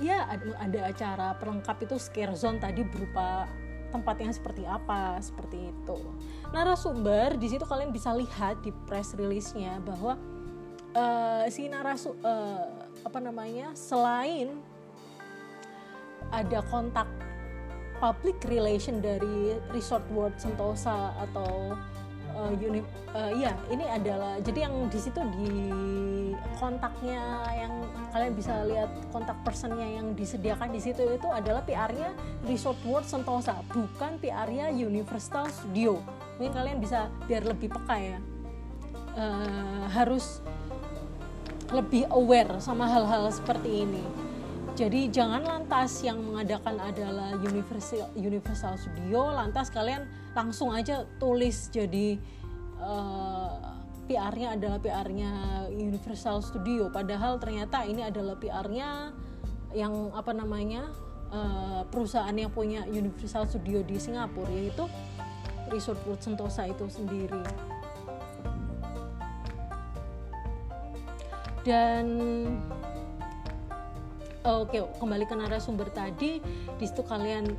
ya 0.00 0.28
ada, 0.28 0.80
acara 0.92 1.28
pelengkap 1.40 1.88
itu 1.88 1.96
scare 1.96 2.36
zone 2.36 2.60
tadi 2.60 2.84
berupa 2.84 3.48
tempat 3.88 4.16
yang 4.20 4.32
seperti 4.34 4.62
apa 4.68 5.16
seperti 5.24 5.72
itu. 5.72 5.98
Narasumber 6.52 7.40
di 7.40 7.48
situ 7.48 7.64
kalian 7.64 7.90
bisa 7.90 8.12
lihat 8.12 8.60
di 8.60 8.70
press 8.84 9.16
release-nya 9.16 9.80
bahwa 9.80 10.20
uh, 10.92 11.44
si 11.48 11.70
narasu 11.70 12.12
uh, 12.20 12.68
apa 13.06 13.18
namanya 13.22 13.72
selain 13.72 14.60
ada 16.34 16.60
kontak 16.68 17.06
public 17.96 18.36
relation 18.50 19.00
dari 19.00 19.56
Resort 19.72 20.04
World 20.12 20.36
Sentosa 20.36 21.16
atau 21.16 21.72
uh, 22.36 22.52
uni, 22.52 22.84
uh, 23.16 23.32
ya 23.32 23.56
ini 23.72 23.84
adalah 23.88 24.36
jadi 24.44 24.68
yang 24.68 24.92
di 24.92 25.00
situ 25.00 25.20
di 25.40 25.50
kontaknya 26.60 27.20
yang 27.56 27.72
kalian 28.12 28.32
bisa 28.36 28.64
lihat 28.68 28.90
kontak 29.12 29.36
personnya 29.44 29.84
yang 29.84 30.12
disediakan 30.12 30.72
di 30.72 30.80
situ 30.80 31.04
itu 31.08 31.28
adalah 31.28 31.64
PR-nya 31.64 32.12
Resort 32.44 32.78
World 32.84 33.08
Sentosa 33.08 33.60
bukan 33.72 34.20
PR-nya 34.20 34.72
Universal 34.72 35.48
Studio. 35.52 36.00
Mungkin 36.36 36.52
kalian 36.52 36.78
bisa 36.80 37.08
biar 37.24 37.44
lebih 37.44 37.72
peka 37.72 37.96
ya. 37.96 38.18
Uh, 39.16 39.88
harus 39.96 40.44
lebih 41.72 42.04
aware 42.12 42.60
sama 42.60 42.84
hal-hal 42.86 43.32
seperti 43.32 43.88
ini. 43.88 44.04
Jadi 44.76 45.08
jangan 45.08 45.40
lantas 45.40 46.04
yang 46.04 46.20
mengadakan 46.20 46.76
adalah 46.76 47.32
Universal 47.40 48.12
Universal 48.12 48.76
Studio, 48.76 49.32
lantas 49.32 49.72
kalian 49.72 50.04
langsung 50.36 50.68
aja 50.68 51.08
tulis 51.16 51.72
jadi 51.72 52.20
uh, 52.76 53.56
eh, 53.56 54.12
PR-nya 54.12 54.54
adalah 54.54 54.78
PR-nya 54.78 55.32
Universal 55.72 56.44
Studio. 56.44 56.92
Padahal 56.92 57.40
ternyata 57.40 57.82
ini 57.88 58.04
adalah 58.04 58.36
PR-nya 58.36 59.10
yang 59.74 60.12
apa 60.14 60.30
namanya 60.36 60.92
uh, 61.32 61.82
perusahaan 61.88 62.36
yang 62.36 62.52
punya 62.52 62.84
Universal 62.86 63.48
Studio 63.48 63.82
di 63.82 63.96
Singapura 63.98 64.52
yaitu 64.52 64.84
Resort 65.72 65.98
World 66.06 66.22
Sentosa 66.22 66.68
itu 66.68 66.86
sendiri. 66.86 67.42
Dan 71.66 72.06
oke 74.46 74.78
kembali 75.02 75.24
ke 75.26 75.34
narasumber 75.34 75.90
tadi 75.90 76.38
di 76.78 76.84
situ 76.86 77.02
kalian 77.02 77.50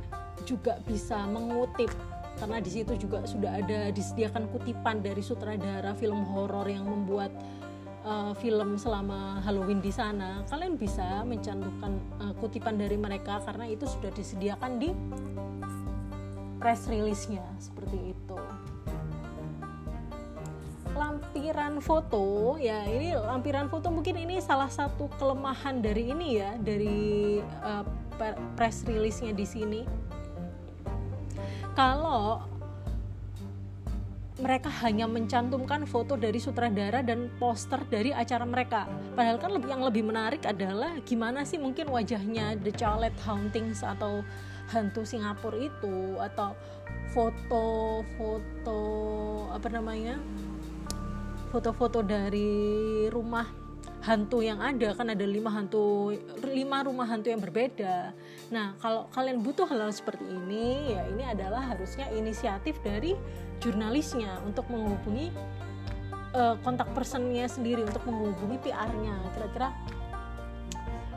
juga 0.48 0.80
bisa 0.88 1.28
mengutip 1.28 1.92
karena 2.38 2.62
di 2.62 2.70
situ 2.70 2.94
juga 2.94 3.26
sudah 3.26 3.58
ada 3.58 3.90
disediakan 3.90 4.46
kutipan 4.54 5.02
dari 5.02 5.20
sutradara 5.20 5.92
film 5.98 6.22
horor 6.22 6.64
yang 6.70 6.86
membuat 6.86 7.34
uh, 8.06 8.32
film 8.38 8.78
selama 8.78 9.42
Halloween 9.42 9.82
di 9.82 9.90
sana. 9.90 10.46
Kalian 10.46 10.78
bisa 10.78 11.26
mencantumkan 11.26 11.98
uh, 12.22 12.32
kutipan 12.38 12.78
dari 12.78 12.94
mereka 12.94 13.42
karena 13.42 13.66
itu 13.66 13.84
sudah 13.84 14.14
disediakan 14.14 14.78
di 14.78 14.90
press 16.62 16.86
release-nya 16.86 17.42
seperti 17.58 18.14
itu. 18.14 18.38
Lampiran 20.98 21.78
foto 21.78 22.58
ya 22.58 22.82
ini 22.90 23.14
lampiran 23.14 23.70
foto 23.70 23.86
mungkin 23.94 24.18
ini 24.18 24.42
salah 24.42 24.66
satu 24.66 25.06
kelemahan 25.14 25.78
dari 25.78 26.10
ini 26.10 26.42
ya 26.42 26.58
dari 26.58 27.38
uh, 27.62 27.86
press 28.58 28.82
release-nya 28.82 29.30
di 29.30 29.46
sini 29.46 29.80
kalau 31.78 32.42
mereka 34.42 34.66
hanya 34.82 35.06
mencantumkan 35.06 35.86
foto 35.86 36.18
dari 36.18 36.42
sutradara 36.42 37.06
dan 37.06 37.30
poster 37.38 37.86
dari 37.86 38.10
acara 38.10 38.42
mereka. 38.42 38.90
Padahal 39.14 39.38
kan 39.38 39.54
yang 39.62 39.86
lebih 39.86 40.02
menarik 40.02 40.42
adalah 40.42 40.98
gimana 41.06 41.46
sih 41.46 41.54
mungkin 41.58 41.86
wajahnya 41.86 42.58
The 42.58 42.74
Charlotte 42.74 43.18
Hauntings 43.22 43.86
atau 43.86 44.26
hantu 44.74 45.06
Singapura 45.06 45.58
itu 45.58 46.18
atau 46.18 46.58
foto-foto 47.14 48.80
apa 49.54 49.70
namanya 49.70 50.18
foto-foto 51.54 52.02
dari 52.02 53.06
rumah 53.08 53.46
hantu 54.02 54.42
yang 54.44 54.62
ada 54.62 54.94
kan 54.94 55.10
ada 55.10 55.26
lima 55.26 55.50
hantu 55.50 56.14
lima 56.46 56.84
rumah 56.86 57.08
hantu 57.08 57.32
yang 57.32 57.40
berbeda 57.42 58.12
nah 58.48 58.72
kalau 58.80 59.12
kalian 59.12 59.44
butuh 59.44 59.68
hal-hal 59.68 59.92
seperti 59.92 60.24
ini 60.24 60.96
ya 60.96 61.04
ini 61.12 61.24
adalah 61.24 61.68
harusnya 61.68 62.08
inisiatif 62.16 62.80
dari 62.80 63.12
jurnalisnya 63.60 64.40
untuk 64.46 64.64
menghubungi 64.72 65.28
uh, 66.32 66.56
kontak 66.64 66.88
personnya 66.96 67.44
sendiri 67.44 67.84
untuk 67.84 68.04
menghubungi 68.08 68.56
PR-nya 68.64 69.14
kira-kira 69.36 69.68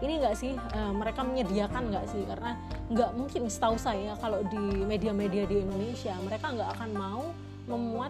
ini 0.02 0.18
enggak 0.18 0.34
sih 0.34 0.58
uh, 0.58 0.94
mereka 0.98 1.22
menyediakan 1.22 1.94
enggak 1.94 2.10
sih? 2.10 2.26
Karena 2.26 2.58
enggak 2.90 3.14
mungkin 3.14 3.46
setahu 3.46 3.78
saya 3.78 4.18
kalau 4.18 4.42
di 4.50 4.58
media-media 4.82 5.46
di 5.46 5.62
Indonesia 5.62 6.18
mereka 6.26 6.50
enggak 6.50 6.74
akan 6.74 6.90
mau 6.98 7.24
memuat 7.70 8.10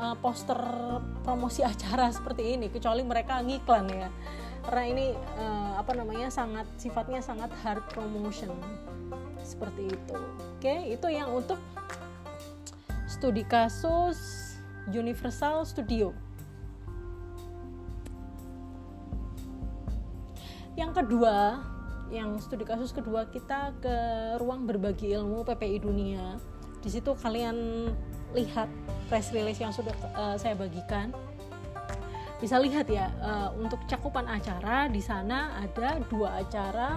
uh, 0.00 0.16
poster 0.16 0.56
promosi 1.20 1.60
acara 1.72 2.08
seperti 2.08 2.56
ini 2.56 2.72
kecuali 2.72 3.04
mereka 3.04 3.44
ngiklan 3.44 3.86
ya 3.92 4.08
karena 4.66 4.84
ini 4.86 5.06
uh, 5.40 5.80
apa 5.80 5.96
namanya 5.96 6.28
sangat 6.28 6.68
sifatnya 6.76 7.24
sangat 7.24 7.48
hard 7.64 7.84
promotion. 7.92 8.52
Seperti 9.40 9.88
itu. 9.88 10.16
Oke 10.60 10.74
itu 10.92 11.06
yang 11.08 11.32
untuk 11.32 11.58
studi 13.08 13.42
kasus 13.44 14.18
Universal 14.88 15.64
Studio. 15.64 16.12
Yang 20.78 21.04
kedua 21.04 21.60
yang 22.10 22.36
studi 22.42 22.66
kasus 22.66 22.90
kedua 22.90 23.30
kita 23.30 23.70
ke 23.78 23.96
ruang 24.42 24.66
berbagi 24.66 25.14
ilmu 25.14 25.46
PPI 25.46 25.78
dunia. 25.82 26.36
Di 26.80 26.88
situ 26.88 27.12
kalian 27.14 27.88
lihat 28.34 28.70
press 29.10 29.34
release 29.34 29.58
yang 29.58 29.74
sudah 29.74 29.94
uh, 30.14 30.36
saya 30.38 30.54
bagikan 30.54 31.10
bisa 32.40 32.56
lihat 32.56 32.88
ya 32.88 33.12
uh, 33.20 33.52
untuk 33.60 33.84
cakupan 33.84 34.24
acara 34.24 34.88
di 34.88 35.04
sana 35.04 35.60
ada 35.60 36.00
dua 36.08 36.40
acara 36.40 36.96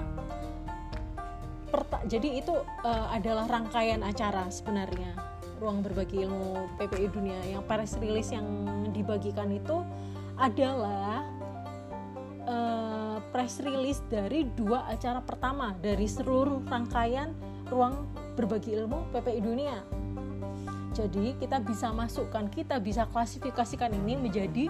jadi 2.08 2.44
itu 2.44 2.54
uh, 2.84 3.08
adalah 3.10 3.48
rangkaian 3.48 4.04
acara 4.04 4.52
sebenarnya. 4.52 5.16
Ruang 5.64 5.80
berbagi 5.80 6.28
ilmu 6.28 6.76
PPI 6.76 7.08
dunia. 7.10 7.40
Yang 7.48 7.64
press 7.66 7.92
release 7.98 8.30
yang 8.36 8.48
dibagikan 8.92 9.48
itu 9.50 9.80
adalah 10.36 11.24
uh, 12.44 13.18
press 13.32 13.64
release 13.64 14.04
dari 14.12 14.44
dua 14.44 14.84
acara 14.92 15.24
pertama 15.24 15.72
dari 15.80 16.04
seluruh 16.04 16.60
rangkaian 16.68 17.32
ruang 17.72 18.04
berbagi 18.36 18.76
ilmu 18.76 19.08
PPI 19.16 19.40
dunia. 19.40 19.78
Jadi 20.94 21.34
kita 21.42 21.58
bisa 21.64 21.90
masukkan, 21.90 22.46
kita 22.54 22.78
bisa 22.78 23.10
klasifikasikan 23.10 23.90
ini 23.98 24.14
menjadi 24.14 24.70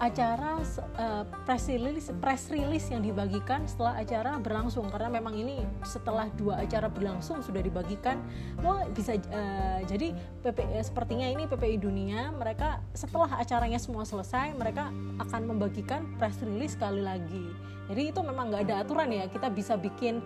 acara 0.00 0.56
uh, 0.96 1.24
press 1.44 1.68
release 1.68 2.08
press 2.24 2.48
release 2.48 2.88
yang 2.88 3.04
dibagikan 3.04 3.68
setelah 3.68 4.00
acara 4.00 4.40
berlangsung. 4.40 4.88
Karena 4.88 5.12
memang 5.12 5.36
ini 5.36 5.60
setelah 5.84 6.32
dua 6.40 6.64
acara 6.64 6.88
berlangsung 6.88 7.44
sudah 7.44 7.60
dibagikan. 7.60 8.16
Mau 8.64 8.80
bisa 8.96 9.20
uh, 9.20 9.84
jadi 9.84 10.16
PP 10.40 10.58
uh, 10.64 10.80
sepertinya 10.80 11.28
ini 11.28 11.44
PPI 11.44 11.76
dunia 11.76 12.32
mereka 12.32 12.80
setelah 12.96 13.28
acaranya 13.36 13.76
semua 13.76 14.08
selesai 14.08 14.56
mereka 14.56 14.88
akan 15.20 15.52
membagikan 15.52 16.08
press 16.16 16.40
release 16.40 16.72
sekali 16.72 17.04
lagi. 17.04 17.52
Jadi 17.92 18.02
itu 18.08 18.20
memang 18.24 18.48
nggak 18.48 18.72
ada 18.72 18.76
aturan 18.80 19.12
ya 19.12 19.28
kita 19.28 19.52
bisa 19.52 19.76
bikin 19.76 20.24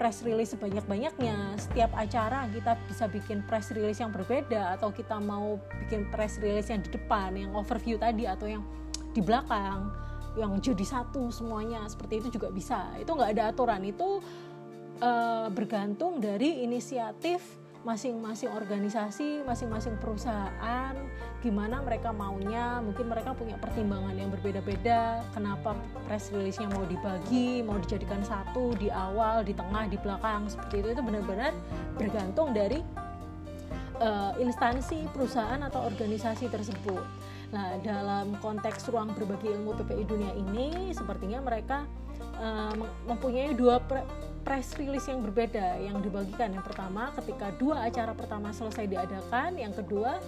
press 0.00 0.24
release 0.24 0.56
sebanyak-banyaknya. 0.56 1.60
Setiap 1.60 1.92
acara 1.92 2.48
kita 2.48 2.80
bisa 2.88 3.04
bikin 3.12 3.44
press 3.44 3.68
release 3.76 4.00
yang 4.00 4.08
berbeda 4.08 4.80
atau 4.80 4.88
kita 4.88 5.20
mau 5.20 5.60
bikin 5.84 6.08
press 6.08 6.40
release 6.40 6.72
yang 6.72 6.80
di 6.80 6.90
depan 6.96 7.36
yang 7.36 7.52
overview 7.52 8.00
tadi 8.00 8.24
atau 8.24 8.48
yang 8.48 8.64
di 9.12 9.20
belakang 9.20 9.92
yang 10.32 10.56
jadi 10.60 10.84
satu 10.84 11.28
semuanya 11.28 11.84
seperti 11.88 12.24
itu 12.24 12.40
juga 12.40 12.48
bisa. 12.48 12.88
Itu 12.96 13.12
nggak 13.12 13.30
ada 13.36 13.44
aturan. 13.52 13.84
Itu 13.84 14.24
uh, 15.00 15.48
bergantung 15.52 16.18
dari 16.18 16.64
inisiatif 16.64 17.62
masing-masing 17.82 18.50
organisasi, 18.54 19.42
masing-masing 19.42 19.98
perusahaan, 19.98 20.94
gimana 21.42 21.82
mereka 21.82 22.14
maunya, 22.14 22.78
mungkin 22.78 23.10
mereka 23.10 23.34
punya 23.34 23.58
pertimbangan 23.58 24.14
yang 24.14 24.30
berbeda-beda, 24.30 25.26
kenapa 25.34 25.74
press 26.06 26.30
release-nya 26.30 26.70
mau 26.70 26.86
dibagi, 26.86 27.58
mau 27.66 27.74
dijadikan 27.82 28.22
satu 28.22 28.78
di 28.78 28.86
awal, 28.86 29.42
di 29.42 29.50
tengah, 29.50 29.90
di 29.90 29.98
belakang, 29.98 30.46
seperti 30.46 30.86
itu. 30.86 30.88
Itu 30.94 31.02
benar-benar 31.02 31.52
bergantung 31.98 32.54
dari 32.54 32.78
uh, 33.98 34.32
instansi, 34.38 35.10
perusahaan 35.10 35.58
atau 35.66 35.82
organisasi 35.82 36.46
tersebut. 36.54 37.02
Nah, 37.52 37.76
dalam 37.84 38.32
konteks 38.40 38.88
ruang 38.88 39.12
berbagi 39.12 39.52
ilmu 39.52 39.76
PPI 39.76 40.04
dunia 40.08 40.32
ini, 40.32 40.88
sepertinya 40.96 41.44
mereka 41.44 41.84
uh, 42.40 42.72
mempunyai 43.04 43.52
dua 43.52 43.76
pre 43.84 44.00
press 44.42 44.74
release 44.80 45.06
yang 45.06 45.20
berbeda 45.20 45.78
yang 45.78 46.00
dibagikan. 46.00 46.50
Yang 46.50 46.72
pertama, 46.72 47.12
ketika 47.20 47.52
dua 47.60 47.86
acara 47.86 48.16
pertama 48.16 48.50
selesai 48.50 48.88
diadakan, 48.88 49.60
yang 49.60 49.76
kedua 49.76 50.18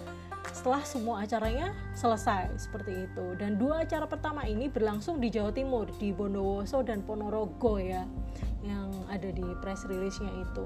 setelah 0.53 0.85
semua 0.85 1.25
acaranya 1.25 1.73
selesai 1.97 2.53
seperti 2.61 3.09
itu. 3.09 3.25
Dan 3.41 3.57
dua 3.57 3.83
acara 3.83 4.05
pertama 4.05 4.45
ini 4.45 4.69
berlangsung 4.69 5.17
di 5.17 5.33
Jawa 5.33 5.49
Timur, 5.51 5.89
di 5.97 6.13
Bondowoso 6.13 6.85
dan 6.85 7.01
Ponorogo 7.01 7.81
ya, 7.81 8.05
yang 8.61 8.93
ada 9.09 9.33
di 9.33 9.43
press 9.65 9.83
release-nya 9.89 10.31
itu. 10.31 10.65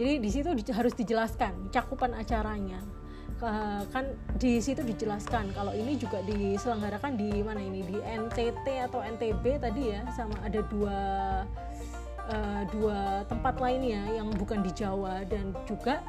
Jadi 0.00 0.12
di 0.24 0.30
situ 0.32 0.48
harus 0.72 0.96
dijelaskan 0.96 1.68
cakupan 1.68 2.16
acaranya 2.16 2.80
kan 3.90 4.06
di 4.38 4.62
situ 4.62 4.86
dijelaskan 4.86 5.50
kalau 5.50 5.74
ini 5.74 5.98
juga 5.98 6.22
diselenggarakan 6.22 7.18
di 7.18 7.42
mana 7.42 7.58
ini? 7.58 7.82
Di 7.82 7.98
NTT 7.98 8.66
atau 8.86 9.02
NTB 9.02 9.58
tadi 9.58 9.90
ya 9.90 10.06
sama 10.14 10.38
ada 10.46 10.62
dua 10.70 10.98
uh, 12.30 12.62
dua 12.70 13.26
tempat 13.26 13.58
lainnya 13.58 14.06
yang 14.14 14.30
bukan 14.38 14.62
di 14.62 14.70
Jawa 14.70 15.26
dan 15.26 15.50
juga 15.66 16.06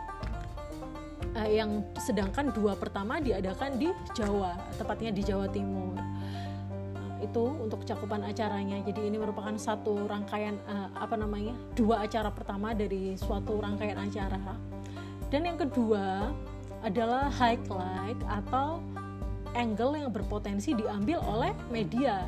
uh, 1.33 1.49
yang 1.49 1.81
sedangkan 1.97 2.53
dua 2.53 2.77
pertama 2.77 3.17
diadakan 3.17 3.81
di 3.81 3.89
Jawa 4.13 4.53
tepatnya 4.77 5.09
di 5.09 5.21
Jawa 5.25 5.49
Timur. 5.49 5.97
Itu 7.23 7.55
untuk 7.65 7.87
cakupan 7.87 8.29
acaranya. 8.29 8.83
Jadi 8.83 9.09
ini 9.09 9.17
merupakan 9.17 9.55
satu 9.57 10.05
rangkaian 10.05 10.59
uh, 10.69 10.91
apa 10.93 11.17
namanya 11.17 11.55
dua 11.73 12.05
acara 12.05 12.29
pertama 12.29 12.77
dari 12.77 13.17
suatu 13.17 13.57
rangkaian 13.57 13.97
acara. 13.97 14.37
Dan 15.33 15.49
yang 15.49 15.57
kedua 15.57 16.29
adalah 16.83 17.31
highlight 17.31 18.19
atau 18.27 18.83
angle 19.55 19.95
yang 19.95 20.11
berpotensi 20.11 20.75
diambil 20.75 21.23
oleh 21.23 21.55
media 21.71 22.27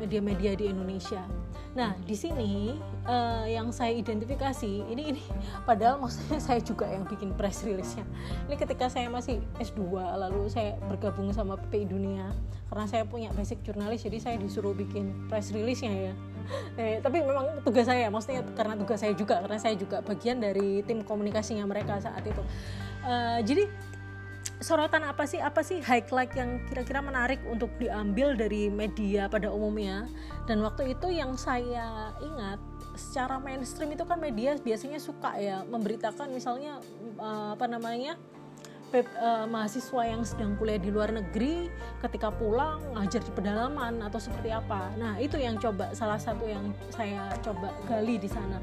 media-media 0.00 0.56
di 0.56 0.72
Indonesia. 0.72 1.22
Nah, 1.76 1.94
di 2.02 2.16
sini 2.16 2.74
uh, 3.06 3.46
yang 3.46 3.70
saya 3.74 3.94
identifikasi 3.94 4.86
ini 4.90 5.16
ini 5.16 5.22
padahal 5.68 5.98
maksudnya 6.02 6.38
saya 6.46 6.60
juga 6.62 6.86
yang 6.88 7.06
bikin 7.06 7.34
press 7.34 7.62
release-nya. 7.66 8.06
Ini 8.50 8.56
ketika 8.58 8.86
saya 8.90 9.10
masih 9.10 9.42
S2 9.58 9.96
lalu 9.96 10.46
saya 10.50 10.78
bergabung 10.86 11.30
sama 11.34 11.58
PPI 11.58 11.86
Dunia 11.90 12.30
karena 12.72 12.86
saya 12.88 13.02
punya 13.04 13.28
basic 13.36 13.60
jurnalis 13.66 14.02
jadi 14.06 14.18
saya 14.18 14.36
disuruh 14.40 14.72
bikin 14.72 15.28
press 15.30 15.50
release-nya 15.54 16.12
ya. 16.12 16.14
Eh, 16.74 16.98
tapi 16.98 17.22
memang 17.22 17.62
tugas 17.62 17.86
saya, 17.86 18.10
maksudnya 18.10 18.42
karena 18.58 18.74
tugas 18.74 18.98
saya 18.98 19.14
juga 19.14 19.38
karena 19.46 19.62
saya 19.62 19.78
juga 19.78 20.02
bagian 20.02 20.42
dari 20.42 20.82
tim 20.82 21.06
komunikasinya 21.06 21.62
mereka 21.70 22.02
saat 22.02 22.26
itu 22.26 22.42
uh, 23.06 23.38
jadi 23.42 23.70
sorotan 24.62 25.02
apa 25.02 25.26
sih 25.26 25.42
apa 25.42 25.62
sih 25.62 25.82
highlight 25.82 26.34
yang 26.38 26.62
kira-kira 26.70 27.02
menarik 27.02 27.42
untuk 27.50 27.70
diambil 27.82 28.38
dari 28.38 28.70
media 28.70 29.26
pada 29.26 29.50
umumnya 29.50 30.06
dan 30.46 30.62
waktu 30.62 30.94
itu 30.94 31.10
yang 31.10 31.34
saya 31.34 32.14
ingat 32.22 32.62
secara 32.94 33.40
mainstream 33.40 33.92
itu 33.96 34.04
kan 34.04 34.20
media 34.20 34.56
biasanya 34.60 35.00
suka 35.00 35.36
ya 35.40 35.64
memberitakan 35.64 36.28
misalnya 36.28 36.80
uh, 37.16 37.56
apa 37.56 37.64
namanya 37.68 38.20
uh, 38.92 39.46
mahasiswa 39.48 40.02
yang 40.04 40.22
sedang 40.22 40.52
kuliah 40.60 40.76
di 40.76 40.92
luar 40.92 41.08
negeri 41.08 41.72
ketika 42.04 42.28
pulang 42.28 42.80
ngajar 42.92 43.24
di 43.24 43.32
pedalaman 43.32 44.04
atau 44.04 44.20
seperti 44.20 44.52
apa. 44.52 44.92
Nah 45.00 45.16
itu 45.16 45.40
yang 45.40 45.56
coba 45.56 45.96
salah 45.96 46.20
satu 46.20 46.44
yang 46.44 46.76
saya 46.92 47.32
coba 47.40 47.72
gali 47.88 48.20
di 48.20 48.28
sana. 48.28 48.60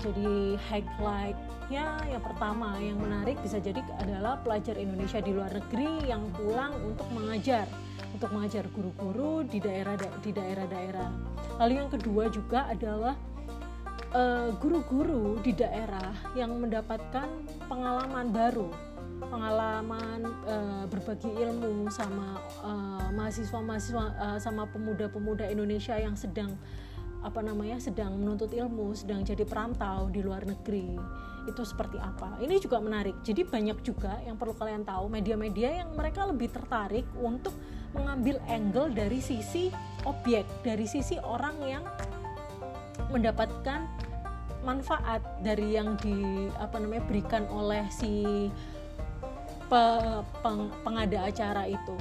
Jadi 0.00 0.56
highlightnya 0.56 1.86
yang 2.08 2.22
pertama 2.24 2.80
yang 2.80 2.96
menarik 2.96 3.36
bisa 3.44 3.60
jadi 3.60 3.84
adalah 4.00 4.40
pelajar 4.40 4.80
Indonesia 4.80 5.20
di 5.20 5.36
luar 5.36 5.52
negeri 5.52 6.08
yang 6.08 6.24
pulang 6.32 6.72
untuk 6.80 7.04
mengajar 7.12 7.68
untuk 8.10 8.32
mengajar 8.32 8.66
guru-guru 8.74 9.46
di 9.46 9.62
daerah 9.62 9.94
di 10.24 10.30
daerah-daerah 10.34 11.10
lalu 11.62 11.72
yang 11.78 11.90
kedua 11.92 12.26
juga 12.32 12.66
adalah 12.66 13.14
guru-guru 14.58 15.38
uh, 15.38 15.42
di 15.42 15.54
daerah 15.54 16.10
yang 16.34 16.58
mendapatkan 16.58 17.30
pengalaman 17.70 18.34
baru 18.34 18.70
pengalaman 19.30 20.26
uh, 20.48 20.84
berbagi 20.88 21.28
ilmu 21.28 21.86
sama 21.92 22.40
uh, 22.64 23.08
mahasiswa-mahasiswa 23.14 24.04
uh, 24.16 24.38
sama 24.40 24.66
pemuda-pemuda 24.66 25.46
Indonesia 25.46 25.94
yang 25.94 26.16
sedang 26.16 26.56
apa 27.20 27.44
namanya 27.44 27.76
sedang 27.76 28.16
menuntut 28.16 28.48
ilmu, 28.48 28.96
sedang 28.96 29.20
jadi 29.20 29.44
perantau 29.44 30.08
di 30.08 30.24
luar 30.24 30.40
negeri. 30.48 30.96
Itu 31.44 31.68
seperti 31.68 32.00
apa? 32.00 32.40
Ini 32.40 32.56
juga 32.56 32.80
menarik. 32.80 33.20
Jadi 33.20 33.44
banyak 33.44 33.84
juga 33.84 34.24
yang 34.24 34.40
perlu 34.40 34.56
kalian 34.56 34.88
tahu 34.88 35.12
media-media 35.12 35.84
yang 35.84 35.92
mereka 35.92 36.24
lebih 36.24 36.48
tertarik 36.48 37.04
untuk 37.20 37.52
mengambil 37.92 38.40
angle 38.48 38.88
dari 38.88 39.20
sisi 39.20 39.68
objek, 40.08 40.48
dari 40.64 40.88
sisi 40.88 41.20
orang 41.20 41.60
yang 41.60 41.84
mendapatkan 43.10 43.86
manfaat 44.60 45.24
dari 45.40 45.76
yang 45.76 45.96
di 46.00 46.48
apa 46.60 46.76
namanya 46.78 47.04
berikan 47.08 47.44
oleh 47.48 47.84
si 47.88 48.48
pe, 49.70 49.82
peng, 50.44 50.68
pengada 50.84 51.26
acara 51.26 51.64
itu. 51.64 51.96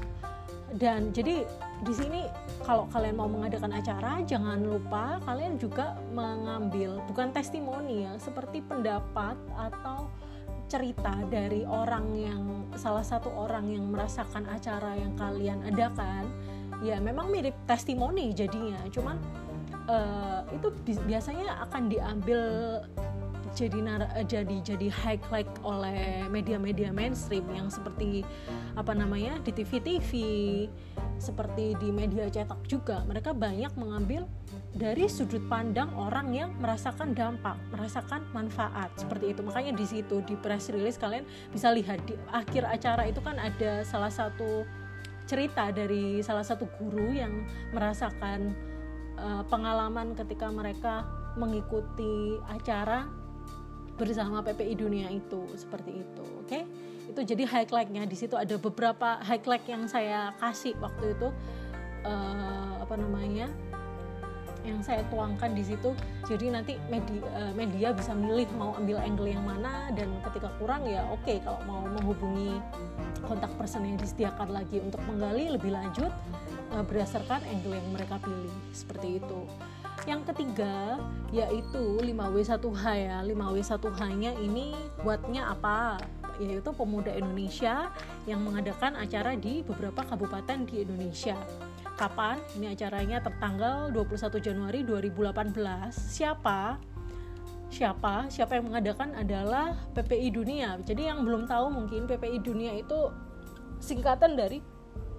Dan 0.69 1.09
jadi 1.09 1.47
di 1.81 1.93
sini 1.95 2.21
kalau 2.61 2.85
kalian 2.91 3.15
mau 3.17 3.25
mengadakan 3.31 3.71
acara 3.73 4.21
jangan 4.27 4.59
lupa 4.61 5.17
kalian 5.23 5.55
juga 5.55 5.95
mengambil 6.11 6.99
bukan 7.07 7.31
testimoni 7.31 8.03
ya 8.05 8.13
seperti 8.19 8.59
pendapat 8.61 9.39
atau 9.55 10.11
cerita 10.69 11.17
dari 11.31 11.65
orang 11.65 12.05
yang 12.13 12.43
salah 12.77 13.01
satu 13.01 13.31
orang 13.33 13.71
yang 13.73 13.89
merasakan 13.89 14.45
acara 14.51 14.93
yang 14.99 15.15
kalian 15.17 15.65
adakan 15.65 16.29
ya 16.85 17.01
memang 17.01 17.31
mirip 17.33 17.55
testimoni 17.65 18.35
jadinya 18.35 18.77
cuman 18.93 19.17
uh, 19.89 20.45
itu 20.53 20.69
biasanya 21.09 21.65
akan 21.65 21.89
diambil 21.89 22.41
jadi 23.57 23.81
eh, 24.13 24.25
jadi 24.29 24.57
jadi 24.61 24.87
highlight 24.93 25.49
oleh 25.65 26.29
media-media 26.29 26.93
mainstream 26.93 27.45
yang 27.49 27.67
seperti 27.73 28.21
apa 28.77 28.93
namanya 28.93 29.41
di 29.41 29.49
TV-TV 29.49 30.11
seperti 31.17 31.75
di 31.81 31.89
media 31.89 32.29
cetak 32.29 32.61
juga 32.69 33.03
mereka 33.09 33.33
banyak 33.33 33.73
mengambil 33.75 34.29
dari 34.71 35.09
sudut 35.09 35.41
pandang 35.49 35.89
orang 35.97 36.31
yang 36.31 36.53
merasakan 36.61 37.11
dampak, 37.17 37.57
merasakan 37.73 38.21
manfaat 38.31 38.93
seperti 38.95 39.33
itu. 39.33 39.41
Makanya 39.41 39.73
di 39.75 39.83
situ 39.83 40.21
di 40.23 40.37
press 40.37 40.69
release 40.69 40.95
kalian 40.95 41.25
bisa 41.51 41.73
lihat 41.73 41.99
di 42.05 42.15
akhir 42.29 42.69
acara 42.69 43.09
itu 43.09 43.19
kan 43.19 43.35
ada 43.41 43.83
salah 43.83 44.13
satu 44.13 44.63
cerita 45.25 45.69
dari 45.69 46.21
salah 46.25 46.45
satu 46.45 46.65
guru 46.79 47.13
yang 47.13 47.45
merasakan 47.73 48.53
uh, 49.19 49.43
pengalaman 49.51 50.15
ketika 50.15 50.47
mereka 50.49 51.03
mengikuti 51.35 52.39
acara 52.47 53.05
bersama 53.99 54.39
PPI 54.39 54.73
dunia 54.79 55.07
itu 55.11 55.43
seperti 55.59 55.91
itu 55.99 56.23
oke? 56.23 56.47
Okay? 56.47 56.63
itu 57.09 57.35
jadi 57.35 57.43
highlightnya. 57.49 58.05
Di 58.05 58.15
situ 58.15 58.37
ada 58.37 58.55
beberapa 58.61 59.17
highlight 59.25 59.65
yang 59.65 59.83
saya 59.89 60.31
kasih 60.37 60.77
waktu 60.77 61.17
itu 61.17 61.27
uh, 62.05 62.73
apa 62.79 62.95
namanya 62.95 63.49
yang 64.61 64.79
saya 64.85 65.01
tuangkan 65.09 65.57
di 65.57 65.65
situ. 65.65 65.95
Jadi 66.29 66.53
nanti 66.53 66.77
media, 66.91 67.25
uh, 67.33 67.53
media 67.57 67.89
bisa 67.95 68.13
milih 68.13 68.45
mau 68.53 68.77
ambil 68.77 69.01
angle 69.01 69.27
yang 69.27 69.41
mana 69.41 69.89
dan 69.97 70.13
ketika 70.29 70.53
kurang 70.61 70.85
ya 70.85 71.01
oke 71.09 71.25
okay, 71.25 71.41
kalau 71.41 71.59
mau 71.65 71.81
menghubungi 71.89 72.61
kontak 73.25 73.49
person 73.57 73.83
yang 73.89 73.97
disediakan 73.97 74.53
lagi. 74.53 74.77
Untuk 74.79 75.01
menggali 75.09 75.49
lebih 75.49 75.73
lanjut 75.73 76.13
uh, 76.73 76.83
berdasarkan 76.85 77.41
angle 77.49 77.75
yang 77.77 77.89
mereka 77.91 78.21
pilih 78.21 78.53
seperti 78.71 79.21
itu 79.21 79.41
yang 80.07 80.23
ketiga 80.23 80.97
yaitu 81.29 81.99
5W1H 81.99 82.83
ya 82.95 83.17
5W1H 83.21 84.01
nya 84.15 84.31
ini 84.39 84.71
buatnya 85.03 85.51
apa 85.51 85.99
yaitu 86.39 86.71
pemuda 86.71 87.11
Indonesia 87.11 87.91
yang 88.23 88.39
mengadakan 88.41 88.95
acara 88.95 89.35
di 89.35 89.59
beberapa 89.59 90.07
kabupaten 90.07 90.63
di 90.63 90.87
Indonesia. 90.87 91.35
Kapan? 91.99 92.39
Ini 92.55 92.79
acaranya 92.79 93.19
tertanggal 93.19 93.91
21 93.91 94.39
Januari 94.39 94.87
2018. 94.87 95.91
Siapa? 95.91 96.79
Siapa? 97.67 98.31
Siapa 98.31 98.55
yang 98.55 98.71
mengadakan 98.71 99.19
adalah 99.19 99.75
PPI 99.93 100.31
Dunia. 100.31 100.79
Jadi 100.79 101.11
yang 101.11 101.27
belum 101.27 101.43
tahu 101.43 101.67
mungkin 101.67 102.07
PPI 102.07 102.39
Dunia 102.39 102.71
itu 102.79 103.11
singkatan 103.83 104.39
dari 104.39 104.63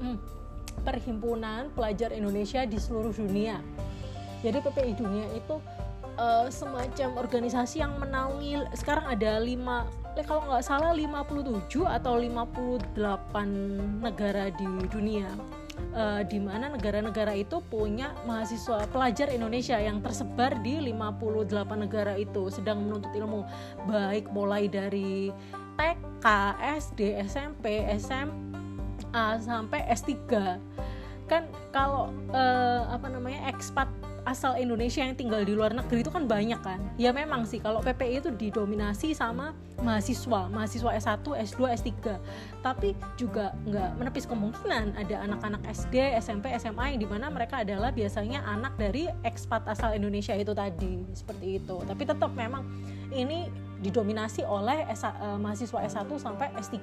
hmm, 0.01 0.39
Perhimpunan 0.83 1.68
Pelajar 1.75 2.14
Indonesia 2.14 2.64
di 2.64 2.79
seluruh 2.81 3.12
dunia. 3.12 3.61
Jadi 4.41 4.59
PPI 4.64 4.93
Dunia 4.97 5.27
itu 5.37 5.61
uh, 6.16 6.49
semacam 6.49 7.09
organisasi 7.21 7.85
yang 7.85 7.97
menaungi 8.01 8.64
sekarang 8.73 9.05
ada 9.09 9.41
lima 9.41 9.85
eh, 10.16 10.25
kalau 10.25 10.45
nggak 10.49 10.64
salah 10.64 10.97
57 10.97 11.68
atau 11.85 12.14
58 12.16 12.97
negara 14.01 14.49
di 14.53 14.66
dunia 14.89 15.29
uh, 15.95 16.23
di 16.25 16.39
mana 16.41 16.73
negara-negara 16.73 17.37
itu 17.37 17.62
punya 17.68 18.12
mahasiswa 18.29 18.85
pelajar 18.91 19.33
Indonesia 19.33 19.77
yang 19.81 20.05
tersebar 20.05 20.59
di 20.61 20.79
58 20.93 21.85
negara 21.85 22.14
itu 22.16 22.53
sedang 22.53 22.85
menuntut 22.85 23.12
ilmu 23.14 23.45
baik 23.89 24.29
mulai 24.33 24.68
dari 24.68 25.33
TK, 25.81 26.27
SD, 26.77 27.16
SMP, 27.25 27.89
SMA 29.11 29.43
sampai 29.43 29.81
S3 29.91 30.15
kan 31.27 31.47
kalau 31.71 32.11
uh, 32.35 32.91
apa 32.91 33.07
namanya 33.07 33.55
ekspat 33.55 33.87
asal 34.27 34.59
Indonesia 34.59 35.01
yang 35.01 35.15
tinggal 35.15 35.47
di 35.47 35.55
luar 35.55 35.71
negeri 35.71 36.03
itu 36.03 36.11
kan 36.11 36.27
banyak 36.27 36.59
kan? 36.59 36.83
Ya 36.99 37.15
memang 37.15 37.47
sih 37.47 37.63
kalau 37.63 37.79
PPI 37.81 38.19
itu 38.19 38.31
didominasi 38.35 39.15
sama 39.15 39.55
mahasiswa 39.79 40.51
mahasiswa 40.51 40.91
S1 40.91 41.23
S2 41.23 41.61
S3 41.79 41.91
tapi 42.61 42.99
juga 43.15 43.55
nggak 43.63 43.91
menepis 43.97 44.27
kemungkinan 44.27 44.99
ada 44.99 45.23
anak-anak 45.23 45.63
SD 45.71 46.19
SMP 46.19 46.51
SMA 46.59 46.99
yang 46.99 47.01
di 47.01 47.09
mana 47.09 47.31
mereka 47.31 47.63
adalah 47.63 47.95
biasanya 47.95 48.43
anak 48.45 48.75
dari 48.75 49.07
ekspat 49.23 49.71
asal 49.71 49.95
Indonesia 49.95 50.35
itu 50.35 50.51
tadi 50.51 51.07
seperti 51.15 51.63
itu. 51.63 51.79
Tapi 51.87 52.03
tetap 52.11 52.35
memang 52.35 52.67
ini 53.15 53.47
didominasi 53.81 54.45
oleh 54.45 54.85
S, 54.91 55.07
uh, 55.07 55.39
mahasiswa 55.39 55.79
S1 55.87 56.11
sampai 56.19 56.51
S3 56.59 56.77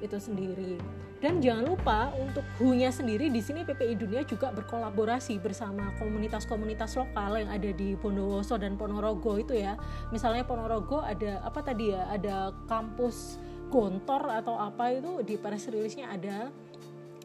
itu 0.00 0.16
sendiri. 0.16 0.80
Dan 1.20 1.44
jangan 1.44 1.68
lupa 1.68 1.98
untuk 2.16 2.40
HU-nya 2.56 2.88
sendiri 2.88 3.28
di 3.28 3.44
sini 3.44 3.60
PPI 3.60 3.94
Dunia 4.00 4.24
juga 4.24 4.48
berkolaborasi 4.56 5.36
bersama 5.36 5.92
komunitas-komunitas 6.00 6.96
lokal 6.96 7.44
yang 7.44 7.52
ada 7.52 7.70
di 7.76 7.92
Bondowoso 7.92 8.56
dan 8.56 8.80
Ponorogo 8.80 9.36
itu 9.36 9.52
ya. 9.52 9.76
Misalnya 10.08 10.48
Ponorogo 10.48 11.04
ada 11.04 11.44
apa 11.44 11.60
tadi 11.60 11.92
ya? 11.92 12.08
Ada 12.08 12.56
kampus 12.64 13.36
Gontor 13.70 14.26
atau 14.34 14.58
apa 14.58 14.90
itu 14.90 15.22
di 15.22 15.38
press 15.38 15.70
release-nya 15.70 16.10
ada. 16.10 16.50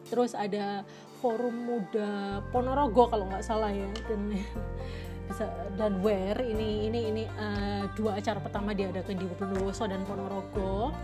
Terus 0.06 0.36
ada 0.36 0.86
Forum 1.18 1.56
Muda 1.66 2.38
Ponorogo 2.52 3.08
kalau 3.08 3.26
nggak 3.26 3.42
salah 3.42 3.72
ya 3.72 3.88
dan 4.06 4.36
dan 5.80 5.92
where 6.04 6.38
ini 6.38 6.86
ini 6.86 7.00
ini 7.10 7.24
uh, 7.26 7.90
dua 7.98 8.20
acara 8.20 8.38
pertama 8.38 8.70
diadakan 8.76 9.16
di 9.18 9.26
Bondowoso 9.26 9.88
dan 9.90 10.06
Ponorogo 10.06 10.94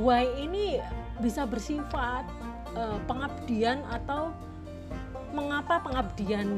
why 0.00 0.24
ini 0.40 0.80
bisa 1.20 1.44
bersifat 1.44 2.24
uh, 2.72 2.98
pengabdian 3.04 3.84
atau 3.92 4.32
mengapa 5.32 5.80
pengabdian 5.80 6.48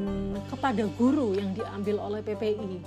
kepada 0.51 0.83
guru 0.99 1.35
yang 1.35 1.55
diambil 1.55 1.99
oleh 1.99 2.21
PPI 2.23 2.83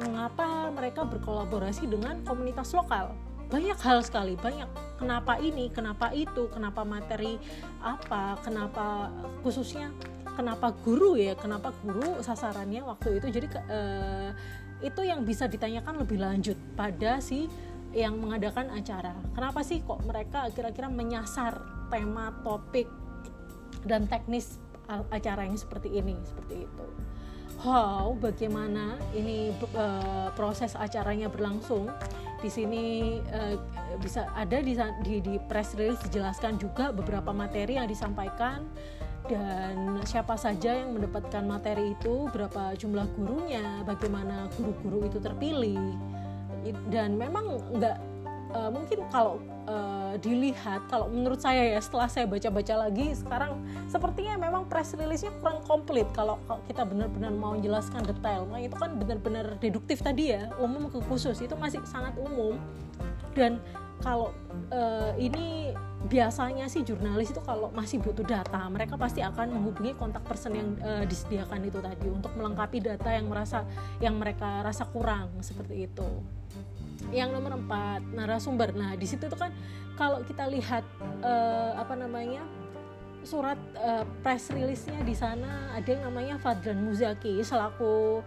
mengapa 0.00 0.70
mereka 0.72 1.04
berkolaborasi 1.06 1.86
dengan 1.90 2.22
komunitas 2.24 2.72
lokal? 2.74 3.14
Banyak 3.52 3.76
hal 3.84 4.00
sekali 4.00 4.32
banyak 4.38 4.64
kenapa 4.96 5.36
ini 5.36 5.68
kenapa 5.68 6.08
itu 6.16 6.48
kenapa 6.48 6.88
materi 6.88 7.36
apa 7.84 8.40
kenapa 8.40 9.12
khususnya 9.44 9.92
kenapa 10.32 10.72
guru 10.80 11.20
ya 11.20 11.36
kenapa 11.36 11.76
guru 11.84 12.24
sasarannya 12.24 12.80
waktu 12.80 13.20
itu. 13.20 13.28
Jadi 13.28 13.46
uh, 13.68 14.32
itu 14.82 15.00
yang 15.04 15.22
bisa 15.22 15.46
ditanyakan 15.46 16.02
lebih 16.02 16.18
lanjut 16.18 16.58
pada 16.74 17.22
si 17.22 17.46
yang 17.92 18.16
mengadakan 18.18 18.72
acara. 18.72 19.12
Kenapa 19.36 19.60
sih 19.60 19.84
kok 19.84 20.00
mereka 20.04 20.48
kira-kira 20.52 20.88
menyasar 20.88 21.60
tema, 21.92 22.32
topik, 22.40 22.88
dan 23.84 24.08
teknis 24.08 24.60
acara 24.88 25.46
yang 25.46 25.56
seperti 25.56 25.92
ini, 25.92 26.16
seperti 26.24 26.66
itu. 26.68 26.86
How, 27.62 28.18
bagaimana 28.18 28.98
ini 29.14 29.54
uh, 29.78 30.34
proses 30.34 30.74
acaranya 30.74 31.30
berlangsung? 31.30 31.86
Di 32.42 32.50
sini 32.50 33.16
uh, 33.30 33.54
bisa 34.02 34.26
ada 34.34 34.58
di, 34.58 34.74
di, 35.06 35.22
di 35.22 35.34
press 35.46 35.78
release 35.78 36.02
dijelaskan 36.10 36.58
juga 36.58 36.90
beberapa 36.90 37.30
materi 37.30 37.78
yang 37.78 37.86
disampaikan 37.86 38.66
dan 39.30 40.02
siapa 40.02 40.34
saja 40.34 40.74
yang 40.74 40.98
mendapatkan 40.98 41.46
materi 41.46 41.94
itu, 41.94 42.26
berapa 42.34 42.74
jumlah 42.74 43.06
gurunya, 43.14 43.86
bagaimana 43.86 44.50
guru-guru 44.58 45.06
itu 45.06 45.22
terpilih 45.22 45.94
dan 46.90 47.18
memang 47.18 47.58
nggak 47.74 47.96
uh, 48.54 48.70
mungkin 48.70 49.02
kalau 49.10 49.40
uh, 49.66 50.14
dilihat 50.20 50.86
kalau 50.86 51.08
menurut 51.08 51.40
saya 51.40 51.74
ya 51.76 51.80
setelah 51.80 52.08
saya 52.08 52.28
baca-baca 52.28 52.88
lagi 52.88 53.16
sekarang 53.16 53.58
sepertinya 53.88 54.38
memang 54.38 54.68
press 54.68 54.94
release-nya 54.94 55.32
kurang 55.40 55.64
komplit. 55.64 56.06
Kalau, 56.12 56.38
kita 56.68 56.84
benar-benar 56.86 57.32
mau 57.34 57.56
menjelaskan 57.56 58.04
detail 58.06 58.46
nah 58.48 58.60
itu 58.60 58.76
kan 58.76 58.94
benar-benar 58.96 59.56
deduktif 59.58 60.04
tadi 60.04 60.36
ya 60.36 60.52
umum 60.60 60.88
ke 60.92 61.00
khusus 61.08 61.40
itu 61.40 61.54
masih 61.56 61.82
sangat 61.88 62.14
umum. 62.20 62.56
Dan 63.32 63.64
kalau 64.02 64.34
uh, 64.74 65.14
ini 65.16 65.70
biasanya 66.10 66.66
sih 66.66 66.82
jurnalis 66.82 67.30
itu 67.30 67.38
kalau 67.46 67.70
masih 67.70 68.02
butuh 68.02 68.26
data 68.26 68.66
mereka 68.66 68.98
pasti 68.98 69.22
akan 69.22 69.54
menghubungi 69.54 69.94
kontak 69.94 70.26
person 70.26 70.52
yang 70.52 70.68
uh, 70.82 71.06
disediakan 71.06 71.62
itu 71.62 71.78
tadi 71.78 72.10
untuk 72.10 72.34
melengkapi 72.34 72.82
data 72.82 73.14
yang 73.14 73.30
merasa 73.30 73.62
yang 74.02 74.18
mereka 74.18 74.66
rasa 74.66 74.84
kurang 74.90 75.30
seperti 75.40 75.86
itu. 75.86 76.08
Yang 77.14 77.38
nomor 77.38 77.58
empat 77.58 78.02
narasumber. 78.10 78.74
Nah 78.74 78.98
di 78.98 79.06
situ 79.06 79.30
tuh 79.30 79.38
kan 79.38 79.54
kalau 79.94 80.20
kita 80.26 80.50
lihat 80.50 80.82
uh, 81.22 81.78
apa 81.78 81.94
namanya 81.94 82.42
surat 83.22 83.58
uh, 83.78 84.02
press 84.26 84.50
release-nya 84.50 84.98
di 85.06 85.14
sana 85.14 85.70
ada 85.78 85.86
yang 85.86 86.10
namanya 86.10 86.42
Fadlan 86.42 86.82
Muzaki 86.82 87.38
selaku 87.46 88.18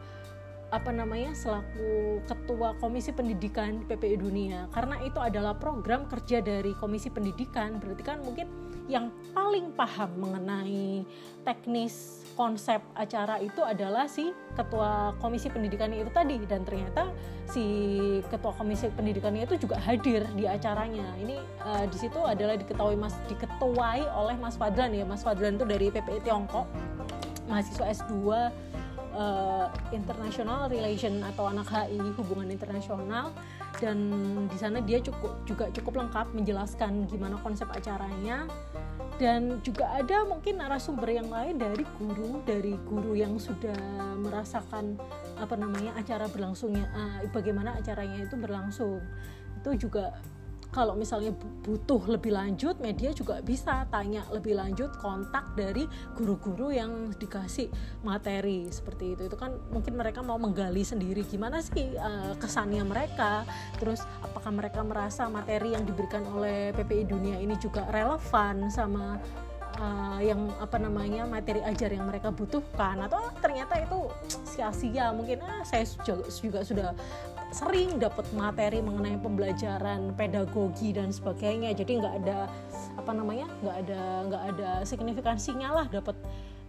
apa 0.74 0.90
namanya 0.90 1.32
selaku 1.38 2.22
ketua 2.26 2.74
Komisi 2.82 3.14
Pendidikan 3.14 3.86
PPI 3.86 4.18
Dunia. 4.18 4.66
Karena 4.74 4.98
itu 5.06 5.22
adalah 5.22 5.54
program 5.54 6.10
kerja 6.10 6.42
dari 6.42 6.74
Komisi 6.78 7.14
Pendidikan. 7.14 7.78
Berarti 7.78 8.04
kan 8.04 8.18
mungkin 8.26 8.50
yang 8.86 9.10
paling 9.34 9.74
paham 9.74 10.14
mengenai 10.22 11.06
teknis 11.42 12.22
konsep 12.38 12.82
acara 12.94 13.42
itu 13.42 13.62
adalah 13.62 14.06
si 14.10 14.34
ketua 14.58 15.14
Komisi 15.22 15.54
Pendidikan 15.54 15.94
itu 15.94 16.10
tadi. 16.10 16.42
Dan 16.50 16.66
ternyata 16.66 17.14
si 17.46 17.66
ketua 18.28 18.52
Komisi 18.58 18.90
Pendidikannya 18.90 19.46
itu 19.46 19.70
juga 19.70 19.78
hadir 19.78 20.26
di 20.34 20.50
acaranya. 20.50 21.14
Ini 21.22 21.38
uh, 21.62 21.86
di 21.86 21.98
situ 21.98 22.18
adalah 22.26 22.58
diketahui 22.58 22.98
mas 22.98 23.14
diketuai 23.30 24.02
oleh 24.18 24.36
Mas 24.42 24.58
Fadlan 24.58 24.92
ya. 24.98 25.06
Mas 25.06 25.22
Fadlan 25.22 25.62
itu 25.62 25.66
dari 25.66 25.94
PPI 25.94 26.26
Tiongkok 26.26 26.66
mahasiswa 27.46 27.86
S2 27.94 28.14
uh, 29.16 29.72
international 29.96 30.68
relation 30.68 31.24
atau 31.24 31.48
anak 31.48 31.66
HI 31.72 31.98
hubungan 32.20 32.52
internasional. 32.52 33.32
Dan 33.76 33.98
di 34.48 34.58
sana 34.60 34.80
dia 34.80 35.00
cukup 35.04 35.44
juga 35.44 35.68
cukup 35.72 36.06
lengkap 36.06 36.32
menjelaskan 36.36 37.08
gimana 37.08 37.40
konsep 37.40 37.68
acaranya. 37.72 38.46
Dan 39.16 39.64
juga 39.64 39.96
ada 39.96 40.28
mungkin 40.28 40.60
narasumber 40.60 41.08
yang 41.08 41.32
lain 41.32 41.56
dari 41.56 41.88
guru 41.96 42.44
dari 42.44 42.76
guru 42.84 43.16
yang 43.16 43.40
sudah 43.40 43.76
merasakan 44.20 45.00
apa 45.40 45.56
namanya 45.56 45.96
acara 45.96 46.28
berlangsungnya 46.28 46.84
uh, 46.92 47.24
bagaimana 47.32 47.80
acaranya 47.80 48.28
itu 48.28 48.36
berlangsung. 48.36 49.00
Itu 49.64 49.88
juga 49.88 50.12
kalau 50.76 50.92
misalnya 50.92 51.32
butuh 51.64 52.04
lebih 52.04 52.36
lanjut 52.36 52.76
media 52.84 53.16
juga 53.16 53.40
bisa 53.40 53.88
tanya 53.88 54.28
lebih 54.28 54.60
lanjut 54.60 54.92
kontak 55.00 55.56
dari 55.56 55.88
guru-guru 56.20 56.76
yang 56.76 57.16
dikasih 57.16 57.72
materi 58.04 58.68
seperti 58.68 59.16
itu. 59.16 59.32
Itu 59.32 59.40
kan 59.40 59.56
mungkin 59.72 59.96
mereka 59.96 60.20
mau 60.20 60.36
menggali 60.36 60.84
sendiri 60.84 61.24
gimana 61.24 61.64
sih 61.64 61.96
uh, 61.96 62.36
kesannya 62.36 62.84
mereka 62.84 63.48
terus 63.80 64.04
apakah 64.20 64.52
mereka 64.52 64.84
merasa 64.84 65.32
materi 65.32 65.72
yang 65.72 65.88
diberikan 65.88 66.28
oleh 66.36 66.76
PPI 66.76 67.08
Dunia 67.08 67.40
ini 67.40 67.56
juga 67.56 67.88
relevan 67.88 68.68
sama 68.68 69.16
uh, 69.80 70.20
yang 70.20 70.52
apa 70.60 70.76
namanya 70.76 71.24
materi 71.24 71.64
ajar 71.64 71.96
yang 71.96 72.04
mereka 72.04 72.36
butuhkan? 72.36 73.00
Atau 73.08 73.32
ternyata 73.40 73.80
itu 73.80 74.12
sia-sia 74.52 75.16
mungkin 75.16 75.40
ah 75.40 75.64
saya 75.64 75.88
juga, 76.04 76.28
juga 76.28 76.60
sudah 76.68 76.90
sering 77.56 77.96
dapat 78.04 78.28
materi 78.36 78.84
mengenai 78.84 79.16
pembelajaran 79.24 80.12
pedagogi 80.20 80.92
dan 80.92 81.16
sebagainya. 81.16 81.72
Jadi 81.72 82.04
nggak 82.04 82.16
ada 82.20 82.52
apa 83.00 83.12
namanya 83.16 83.48
nggak 83.64 83.78
ada 83.88 84.02
nggak 84.28 84.44
ada 84.52 84.70
signifikansinya 84.84 85.72
lah 85.72 85.86
dapat 85.88 86.20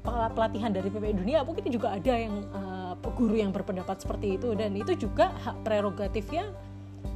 pelatihan 0.07 0.71
dari 0.71 0.87
PPI 0.87 1.15
Dunia. 1.19 1.43
Mungkin 1.43 1.67
juga 1.75 1.99
ada 1.99 2.15
yang 2.15 2.47
uh, 2.55 2.95
guru 3.19 3.35
yang 3.35 3.51
berpendapat 3.51 3.99
seperti 3.99 4.39
itu. 4.39 4.55
Dan 4.55 4.79
itu 4.79 4.95
juga 4.95 5.35
hak 5.43 5.67
prerogatifnya 5.67 6.55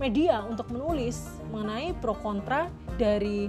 media 0.03 0.43
untuk 0.43 0.67
menulis 0.75 1.39
mengenai 1.55 1.95
pro 2.03 2.19
kontra 2.19 2.67
dari 2.99 3.47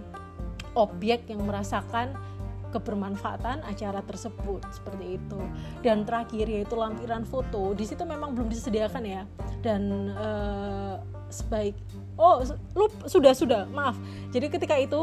objek 0.78 1.26
yang 1.34 1.42
merasakan 1.50 2.14
kebermanfaatan 2.72 3.68
acara 3.68 4.00
tersebut 4.02 4.64
seperti 4.72 5.20
itu. 5.20 5.40
Dan 5.84 6.08
terakhir 6.08 6.48
yaitu 6.48 6.80
lampiran 6.80 7.28
foto. 7.28 7.76
Di 7.76 7.84
situ 7.84 8.08
memang 8.08 8.34
belum 8.34 8.48
disediakan 8.48 9.04
ya. 9.04 9.24
Dan 9.60 10.16
uh, 10.16 10.96
sebaik 11.32 11.76
oh 12.20 12.44
lu 12.76 12.86
sudah 13.08 13.32
sudah 13.36 13.68
maaf. 13.72 13.96
Jadi 14.32 14.48
ketika 14.52 14.76
itu 14.80 15.00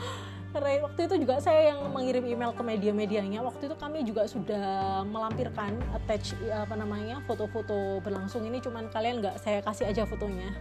karena 0.52 0.84
waktu 0.84 1.08
itu 1.08 1.24
juga 1.24 1.40
saya 1.40 1.72
yang 1.72 1.88
mengirim 1.92 2.24
email 2.28 2.52
ke 2.52 2.60
media-medianya. 2.60 3.40
Waktu 3.40 3.72
itu 3.72 3.76
kami 3.80 4.04
juga 4.04 4.28
sudah 4.28 5.00
melampirkan 5.08 5.80
attach 5.96 6.36
apa 6.52 6.76
namanya 6.76 7.24
foto-foto 7.24 8.04
berlangsung. 8.04 8.44
Ini 8.44 8.60
cuman 8.60 8.92
kalian 8.92 9.24
nggak 9.24 9.40
saya 9.40 9.64
kasih 9.64 9.88
aja 9.88 10.04
fotonya. 10.04 10.52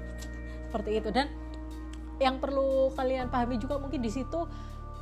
Seperti 0.72 1.04
itu. 1.04 1.12
Dan 1.12 1.28
yang 2.22 2.38
perlu 2.38 2.94
kalian 2.94 3.34
pahami 3.34 3.58
juga 3.58 3.82
mungkin 3.82 4.00
di 4.00 4.14
situ 4.14 4.46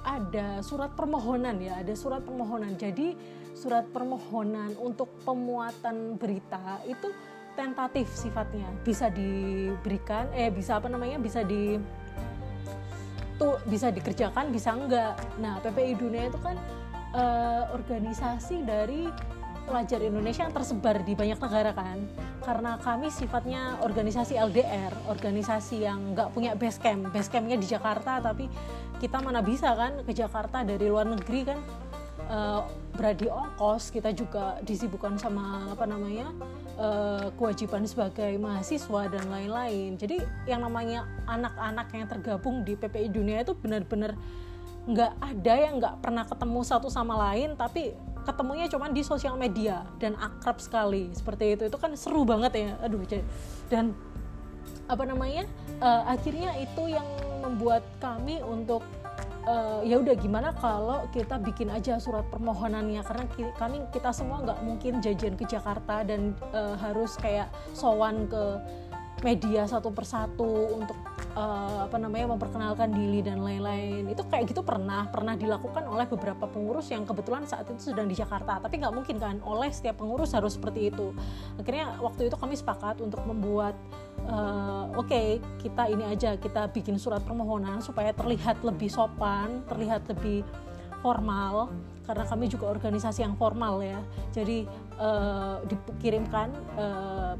ada 0.03 0.63
surat 0.63 0.91
permohonan 0.95 1.59
ya, 1.59 1.79
ada 1.79 1.93
surat 1.95 2.23
permohonan. 2.23 2.75
Jadi 2.79 3.15
surat 3.53 3.87
permohonan 3.91 4.75
untuk 4.79 5.11
pemuatan 5.27 6.15
berita 6.15 6.79
itu 6.87 7.11
tentatif 7.59 8.07
sifatnya, 8.15 8.71
bisa 8.87 9.11
diberikan 9.11 10.31
eh 10.31 10.47
bisa 10.47 10.79
apa 10.79 10.87
namanya? 10.87 11.19
bisa 11.19 11.43
di 11.43 11.75
tuh 13.35 13.59
bisa 13.67 13.91
dikerjakan, 13.91 14.51
bisa 14.51 14.75
enggak. 14.75 15.15
Nah, 15.39 15.59
PPI 15.63 15.95
Dunia 15.95 16.27
itu 16.27 16.39
kan 16.39 16.55
eh, 17.15 17.63
organisasi 17.71 18.63
dari 18.67 19.07
pelajar 19.69 20.01
Indonesia 20.01 20.41
yang 20.49 20.51
tersebar 20.57 21.05
di 21.05 21.13
banyak 21.13 21.37
negara 21.37 21.71
kan? 21.77 22.01
Karena 22.41 22.81
kami 22.81 23.13
sifatnya 23.13 23.77
organisasi 23.85 24.33
LDR 24.33 24.89
organisasi 25.05 25.85
yang 25.85 26.17
nggak 26.17 26.33
punya 26.33 26.57
base 26.57 26.81
camp. 26.81 27.13
Base 27.13 27.29
campnya 27.29 27.55
di 27.55 27.69
Jakarta 27.69 28.17
tapi 28.17 28.49
kita 28.97 29.21
mana 29.21 29.45
bisa 29.45 29.69
kan 29.77 30.01
ke 30.01 30.11
Jakarta 30.11 30.65
dari 30.65 30.89
luar 30.89 31.05
negeri 31.05 31.45
kan? 31.45 31.61
Uh, 32.29 32.61
beradi 32.93 33.25
ongkos 33.25 33.89
kita 33.89 34.13
juga 34.13 34.61
disibukkan 34.61 35.17
sama 35.17 35.65
apa 35.73 35.89
namanya 35.89 36.29
uh, 36.77 37.33
kewajiban 37.33 37.85
sebagai 37.85 38.33
mahasiswa 38.41 39.07
dan 39.07 39.23
lain-lain. 39.29 39.95
Jadi 39.97 40.17
yang 40.49 40.65
namanya 40.65 41.05
anak-anak 41.29 41.87
yang 41.93 42.05
tergabung 42.09 42.61
di 42.65 42.73
PPI 42.73 43.09
Dunia 43.09 43.41
itu 43.45 43.53
benar-benar 43.53 44.17
nggak 44.89 45.13
ada 45.21 45.53
yang 45.53 45.77
nggak 45.77 45.95
pernah 46.01 46.25
ketemu 46.25 46.59
satu 46.65 46.89
sama 46.89 47.13
lain 47.29 47.53
tapi 47.53 47.93
ketemunya 48.27 48.65
cuma 48.71 48.91
di 48.91 49.01
sosial 49.05 49.35
media 49.39 49.85
dan 50.01 50.15
akrab 50.19 50.59
sekali. 50.59 51.11
Seperti 51.11 51.55
itu 51.55 51.63
itu 51.67 51.77
kan 51.79 51.91
seru 51.95 52.23
banget 52.23 52.53
ya. 52.55 52.71
Aduh 52.83 53.01
dan 53.69 53.93
apa 54.89 55.05
namanya 55.05 55.45
uh, 55.79 56.09
akhirnya 56.09 56.57
itu 56.57 56.89
yang 56.89 57.05
membuat 57.45 57.85
kami 58.01 58.41
untuk 58.41 58.81
uh, 59.45 59.81
ya 59.85 60.01
udah 60.01 60.17
gimana 60.17 60.49
kalau 60.57 61.05
kita 61.13 61.37
bikin 61.39 61.69
aja 61.69 62.01
surat 62.01 62.25
permohonannya? 62.33 63.01
Karena 63.05 63.25
kami 63.55 63.77
kita 63.93 64.09
semua 64.11 64.41
nggak 64.43 64.59
mungkin 64.65 64.93
jajan 64.99 65.37
ke 65.37 65.45
Jakarta 65.45 66.01
dan 66.03 66.33
uh, 66.51 66.75
harus 66.77 67.15
kayak 67.21 67.47
sowan 67.71 68.25
ke 68.27 68.43
media 69.21 69.67
satu 69.67 69.91
persatu 69.91 70.79
untuk 70.79 70.95
uh, 71.35 71.85
apa 71.85 71.97
namanya 71.99 72.35
memperkenalkan 72.35 72.91
diri 72.91 73.19
dan 73.23 73.43
lain-lain. 73.43 74.07
Itu 74.07 74.25
kayak 74.27 74.51
gitu 74.51 74.61
pernah 74.63 75.07
pernah 75.11 75.35
dilakukan 75.35 75.85
oleh 75.87 76.07
beberapa 76.07 76.47
pengurus 76.47 76.89
yang 76.91 77.03
kebetulan 77.03 77.43
saat 77.45 77.67
itu 77.67 77.91
sedang 77.91 78.07
di 78.07 78.15
Jakarta. 78.15 78.59
Tapi 78.63 78.79
nggak 78.79 78.93
mungkin 78.95 79.15
kan 79.19 79.35
oleh 79.43 79.69
setiap 79.71 79.99
pengurus 79.99 80.31
harus 80.35 80.55
seperti 80.55 80.91
itu. 80.91 81.11
Akhirnya 81.59 81.99
waktu 81.99 82.31
itu 82.31 82.35
kami 82.39 82.55
sepakat 82.55 83.03
untuk 83.03 83.23
membuat 83.27 83.75
uh, 84.27 84.89
oke 84.95 85.07
okay, 85.07 85.39
kita 85.59 85.91
ini 85.91 86.03
aja 86.07 86.35
kita 86.39 86.71
bikin 86.71 86.95
surat 86.95 87.23
permohonan 87.23 87.83
supaya 87.83 88.15
terlihat 88.15 88.63
lebih 88.63 88.89
sopan 88.89 89.63
terlihat 89.67 90.07
lebih 90.07 90.43
formal. 90.99 91.71
Karena 92.09 92.25
kami 92.25 92.49
juga 92.49 92.73
organisasi 92.73 93.21
yang 93.21 93.37
formal 93.37 93.85
ya. 93.85 94.01
Jadi 94.33 94.65
uh, 94.97 95.61
dikirimkan 95.69 96.49
uh, 96.73 97.37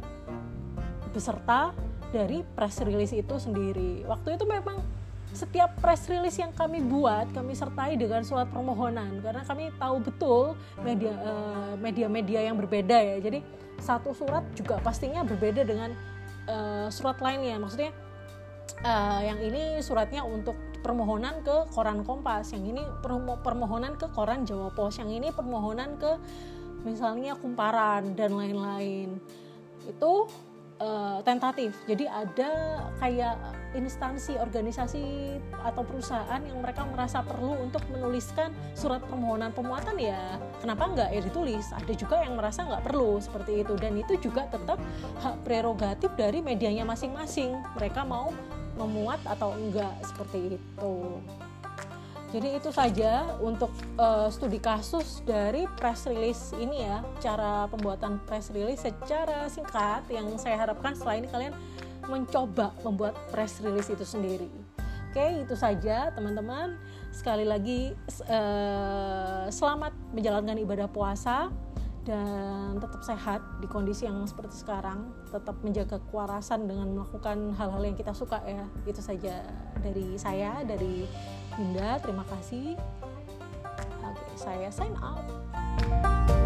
beserta 1.14 1.74
dari 2.10 2.42
press 2.58 2.82
release 2.82 3.14
itu 3.14 3.36
sendiri. 3.38 4.06
Waktu 4.06 4.38
itu 4.38 4.46
memang 4.50 4.82
setiap 5.30 5.78
press 5.78 6.10
release 6.10 6.42
yang 6.42 6.50
kami 6.58 6.82
buat 6.82 7.30
kami 7.30 7.54
sertai 7.54 7.94
dengan 7.94 8.26
surat 8.26 8.50
permohonan 8.50 9.22
karena 9.22 9.46
kami 9.46 9.70
tahu 9.78 10.02
betul 10.02 10.58
media 10.82 11.14
uh, 11.22 11.74
media-media 11.78 12.50
yang 12.50 12.58
berbeda 12.58 12.98
ya. 12.98 13.18
Jadi 13.22 13.46
satu 13.78 14.12
surat 14.12 14.42
juga 14.58 14.82
pastinya 14.82 15.22
berbeda 15.22 15.62
dengan 15.62 15.94
uh, 16.50 16.90
surat 16.90 17.22
lainnya. 17.22 17.62
Maksudnya 17.62 17.94
uh, 18.82 19.22
yang 19.22 19.38
ini 19.38 19.78
suratnya 19.86 20.26
untuk 20.26 20.58
permohonan 20.82 21.46
ke 21.46 21.70
koran 21.76 22.02
Kompas, 22.02 22.56
yang 22.56 22.66
ini 22.66 22.82
permohonan 23.44 24.00
ke 24.00 24.10
koran 24.16 24.48
Jawa 24.48 24.74
Pos, 24.74 24.98
yang 24.98 25.12
ini 25.12 25.30
permohonan 25.30 26.00
ke 26.00 26.18
misalnya 26.88 27.38
Kumparan 27.38 28.18
dan 28.18 28.34
lain-lain. 28.34 29.20
Itu 29.86 30.32
uh, 30.80 31.20
tentatif. 31.24 31.76
Jadi 31.86 32.10
ada 32.10 32.84
kayak 32.98 33.36
instansi, 33.78 34.40
organisasi 34.40 35.38
atau 35.62 35.86
perusahaan 35.86 36.42
yang 36.42 36.60
mereka 36.64 36.88
merasa 36.90 37.22
perlu 37.22 37.54
untuk 37.62 37.86
menuliskan 37.94 38.50
surat 38.74 39.04
permohonan 39.06 39.54
pemuatan 39.54 39.94
ya 40.02 40.42
kenapa 40.60 40.90
nggak 40.92 41.10
ya 41.14 41.22
ditulis? 41.22 41.70
Ada 41.72 41.94
juga 41.96 42.22
yang 42.26 42.34
merasa 42.36 42.66
nggak 42.66 42.84
perlu 42.84 43.22
seperti 43.22 43.62
itu 43.62 43.74
dan 43.78 43.94
itu 44.00 44.18
juga 44.20 44.50
tetap 44.50 44.80
hak 45.22 45.36
prerogatif 45.46 46.12
dari 46.18 46.42
medianya 46.42 46.84
masing-masing. 46.88 47.56
Mereka 47.78 48.04
mau 48.08 48.34
memuat 48.80 49.20
atau 49.28 49.56
enggak 49.56 49.92
seperti 50.08 50.60
itu. 50.60 50.96
Jadi 52.30 52.62
itu 52.62 52.70
saja 52.70 53.26
untuk 53.42 53.74
uh, 53.98 54.30
studi 54.30 54.62
kasus 54.62 55.26
dari 55.26 55.66
press 55.82 56.06
release 56.06 56.54
ini 56.62 56.86
ya, 56.86 57.02
cara 57.18 57.66
pembuatan 57.66 58.22
press 58.30 58.54
release 58.54 58.86
secara 58.86 59.50
singkat 59.50 60.06
yang 60.14 60.30
saya 60.38 60.62
harapkan 60.62 60.94
setelah 60.94 61.26
ini 61.26 61.28
kalian 61.34 61.54
mencoba 62.06 62.70
membuat 62.86 63.18
press 63.34 63.58
release 63.66 63.90
itu 63.90 64.06
sendiri. 64.06 64.50
Oke, 65.10 65.42
itu 65.42 65.58
saja 65.58 66.14
teman-teman. 66.14 66.78
Sekali 67.10 67.42
lagi 67.42 67.98
uh, 68.30 69.50
selamat 69.50 70.14
menjalankan 70.14 70.62
ibadah 70.62 70.86
puasa 70.86 71.50
dan 72.06 72.78
tetap 72.78 73.02
sehat 73.02 73.42
di 73.62 73.68
kondisi 73.70 74.06
yang 74.06 74.22
seperti 74.26 74.66
sekarang 74.66 75.14
tetap 75.30 75.58
menjaga 75.66 76.02
kewarasan 76.10 76.66
dengan 76.66 76.94
melakukan 76.94 77.54
hal-hal 77.54 77.82
yang 77.86 77.98
kita 77.98 78.14
suka 78.18 78.42
ya 78.50 78.66
itu 78.90 78.98
saja 78.98 79.46
dari 79.78 80.18
saya 80.18 80.66
dari 80.66 81.06
Dinda, 81.60 82.00
terima 82.00 82.24
kasih. 82.24 82.80
Oke, 84.00 84.32
saya 84.40 84.72
sign 84.72 84.96
out. 85.04 86.39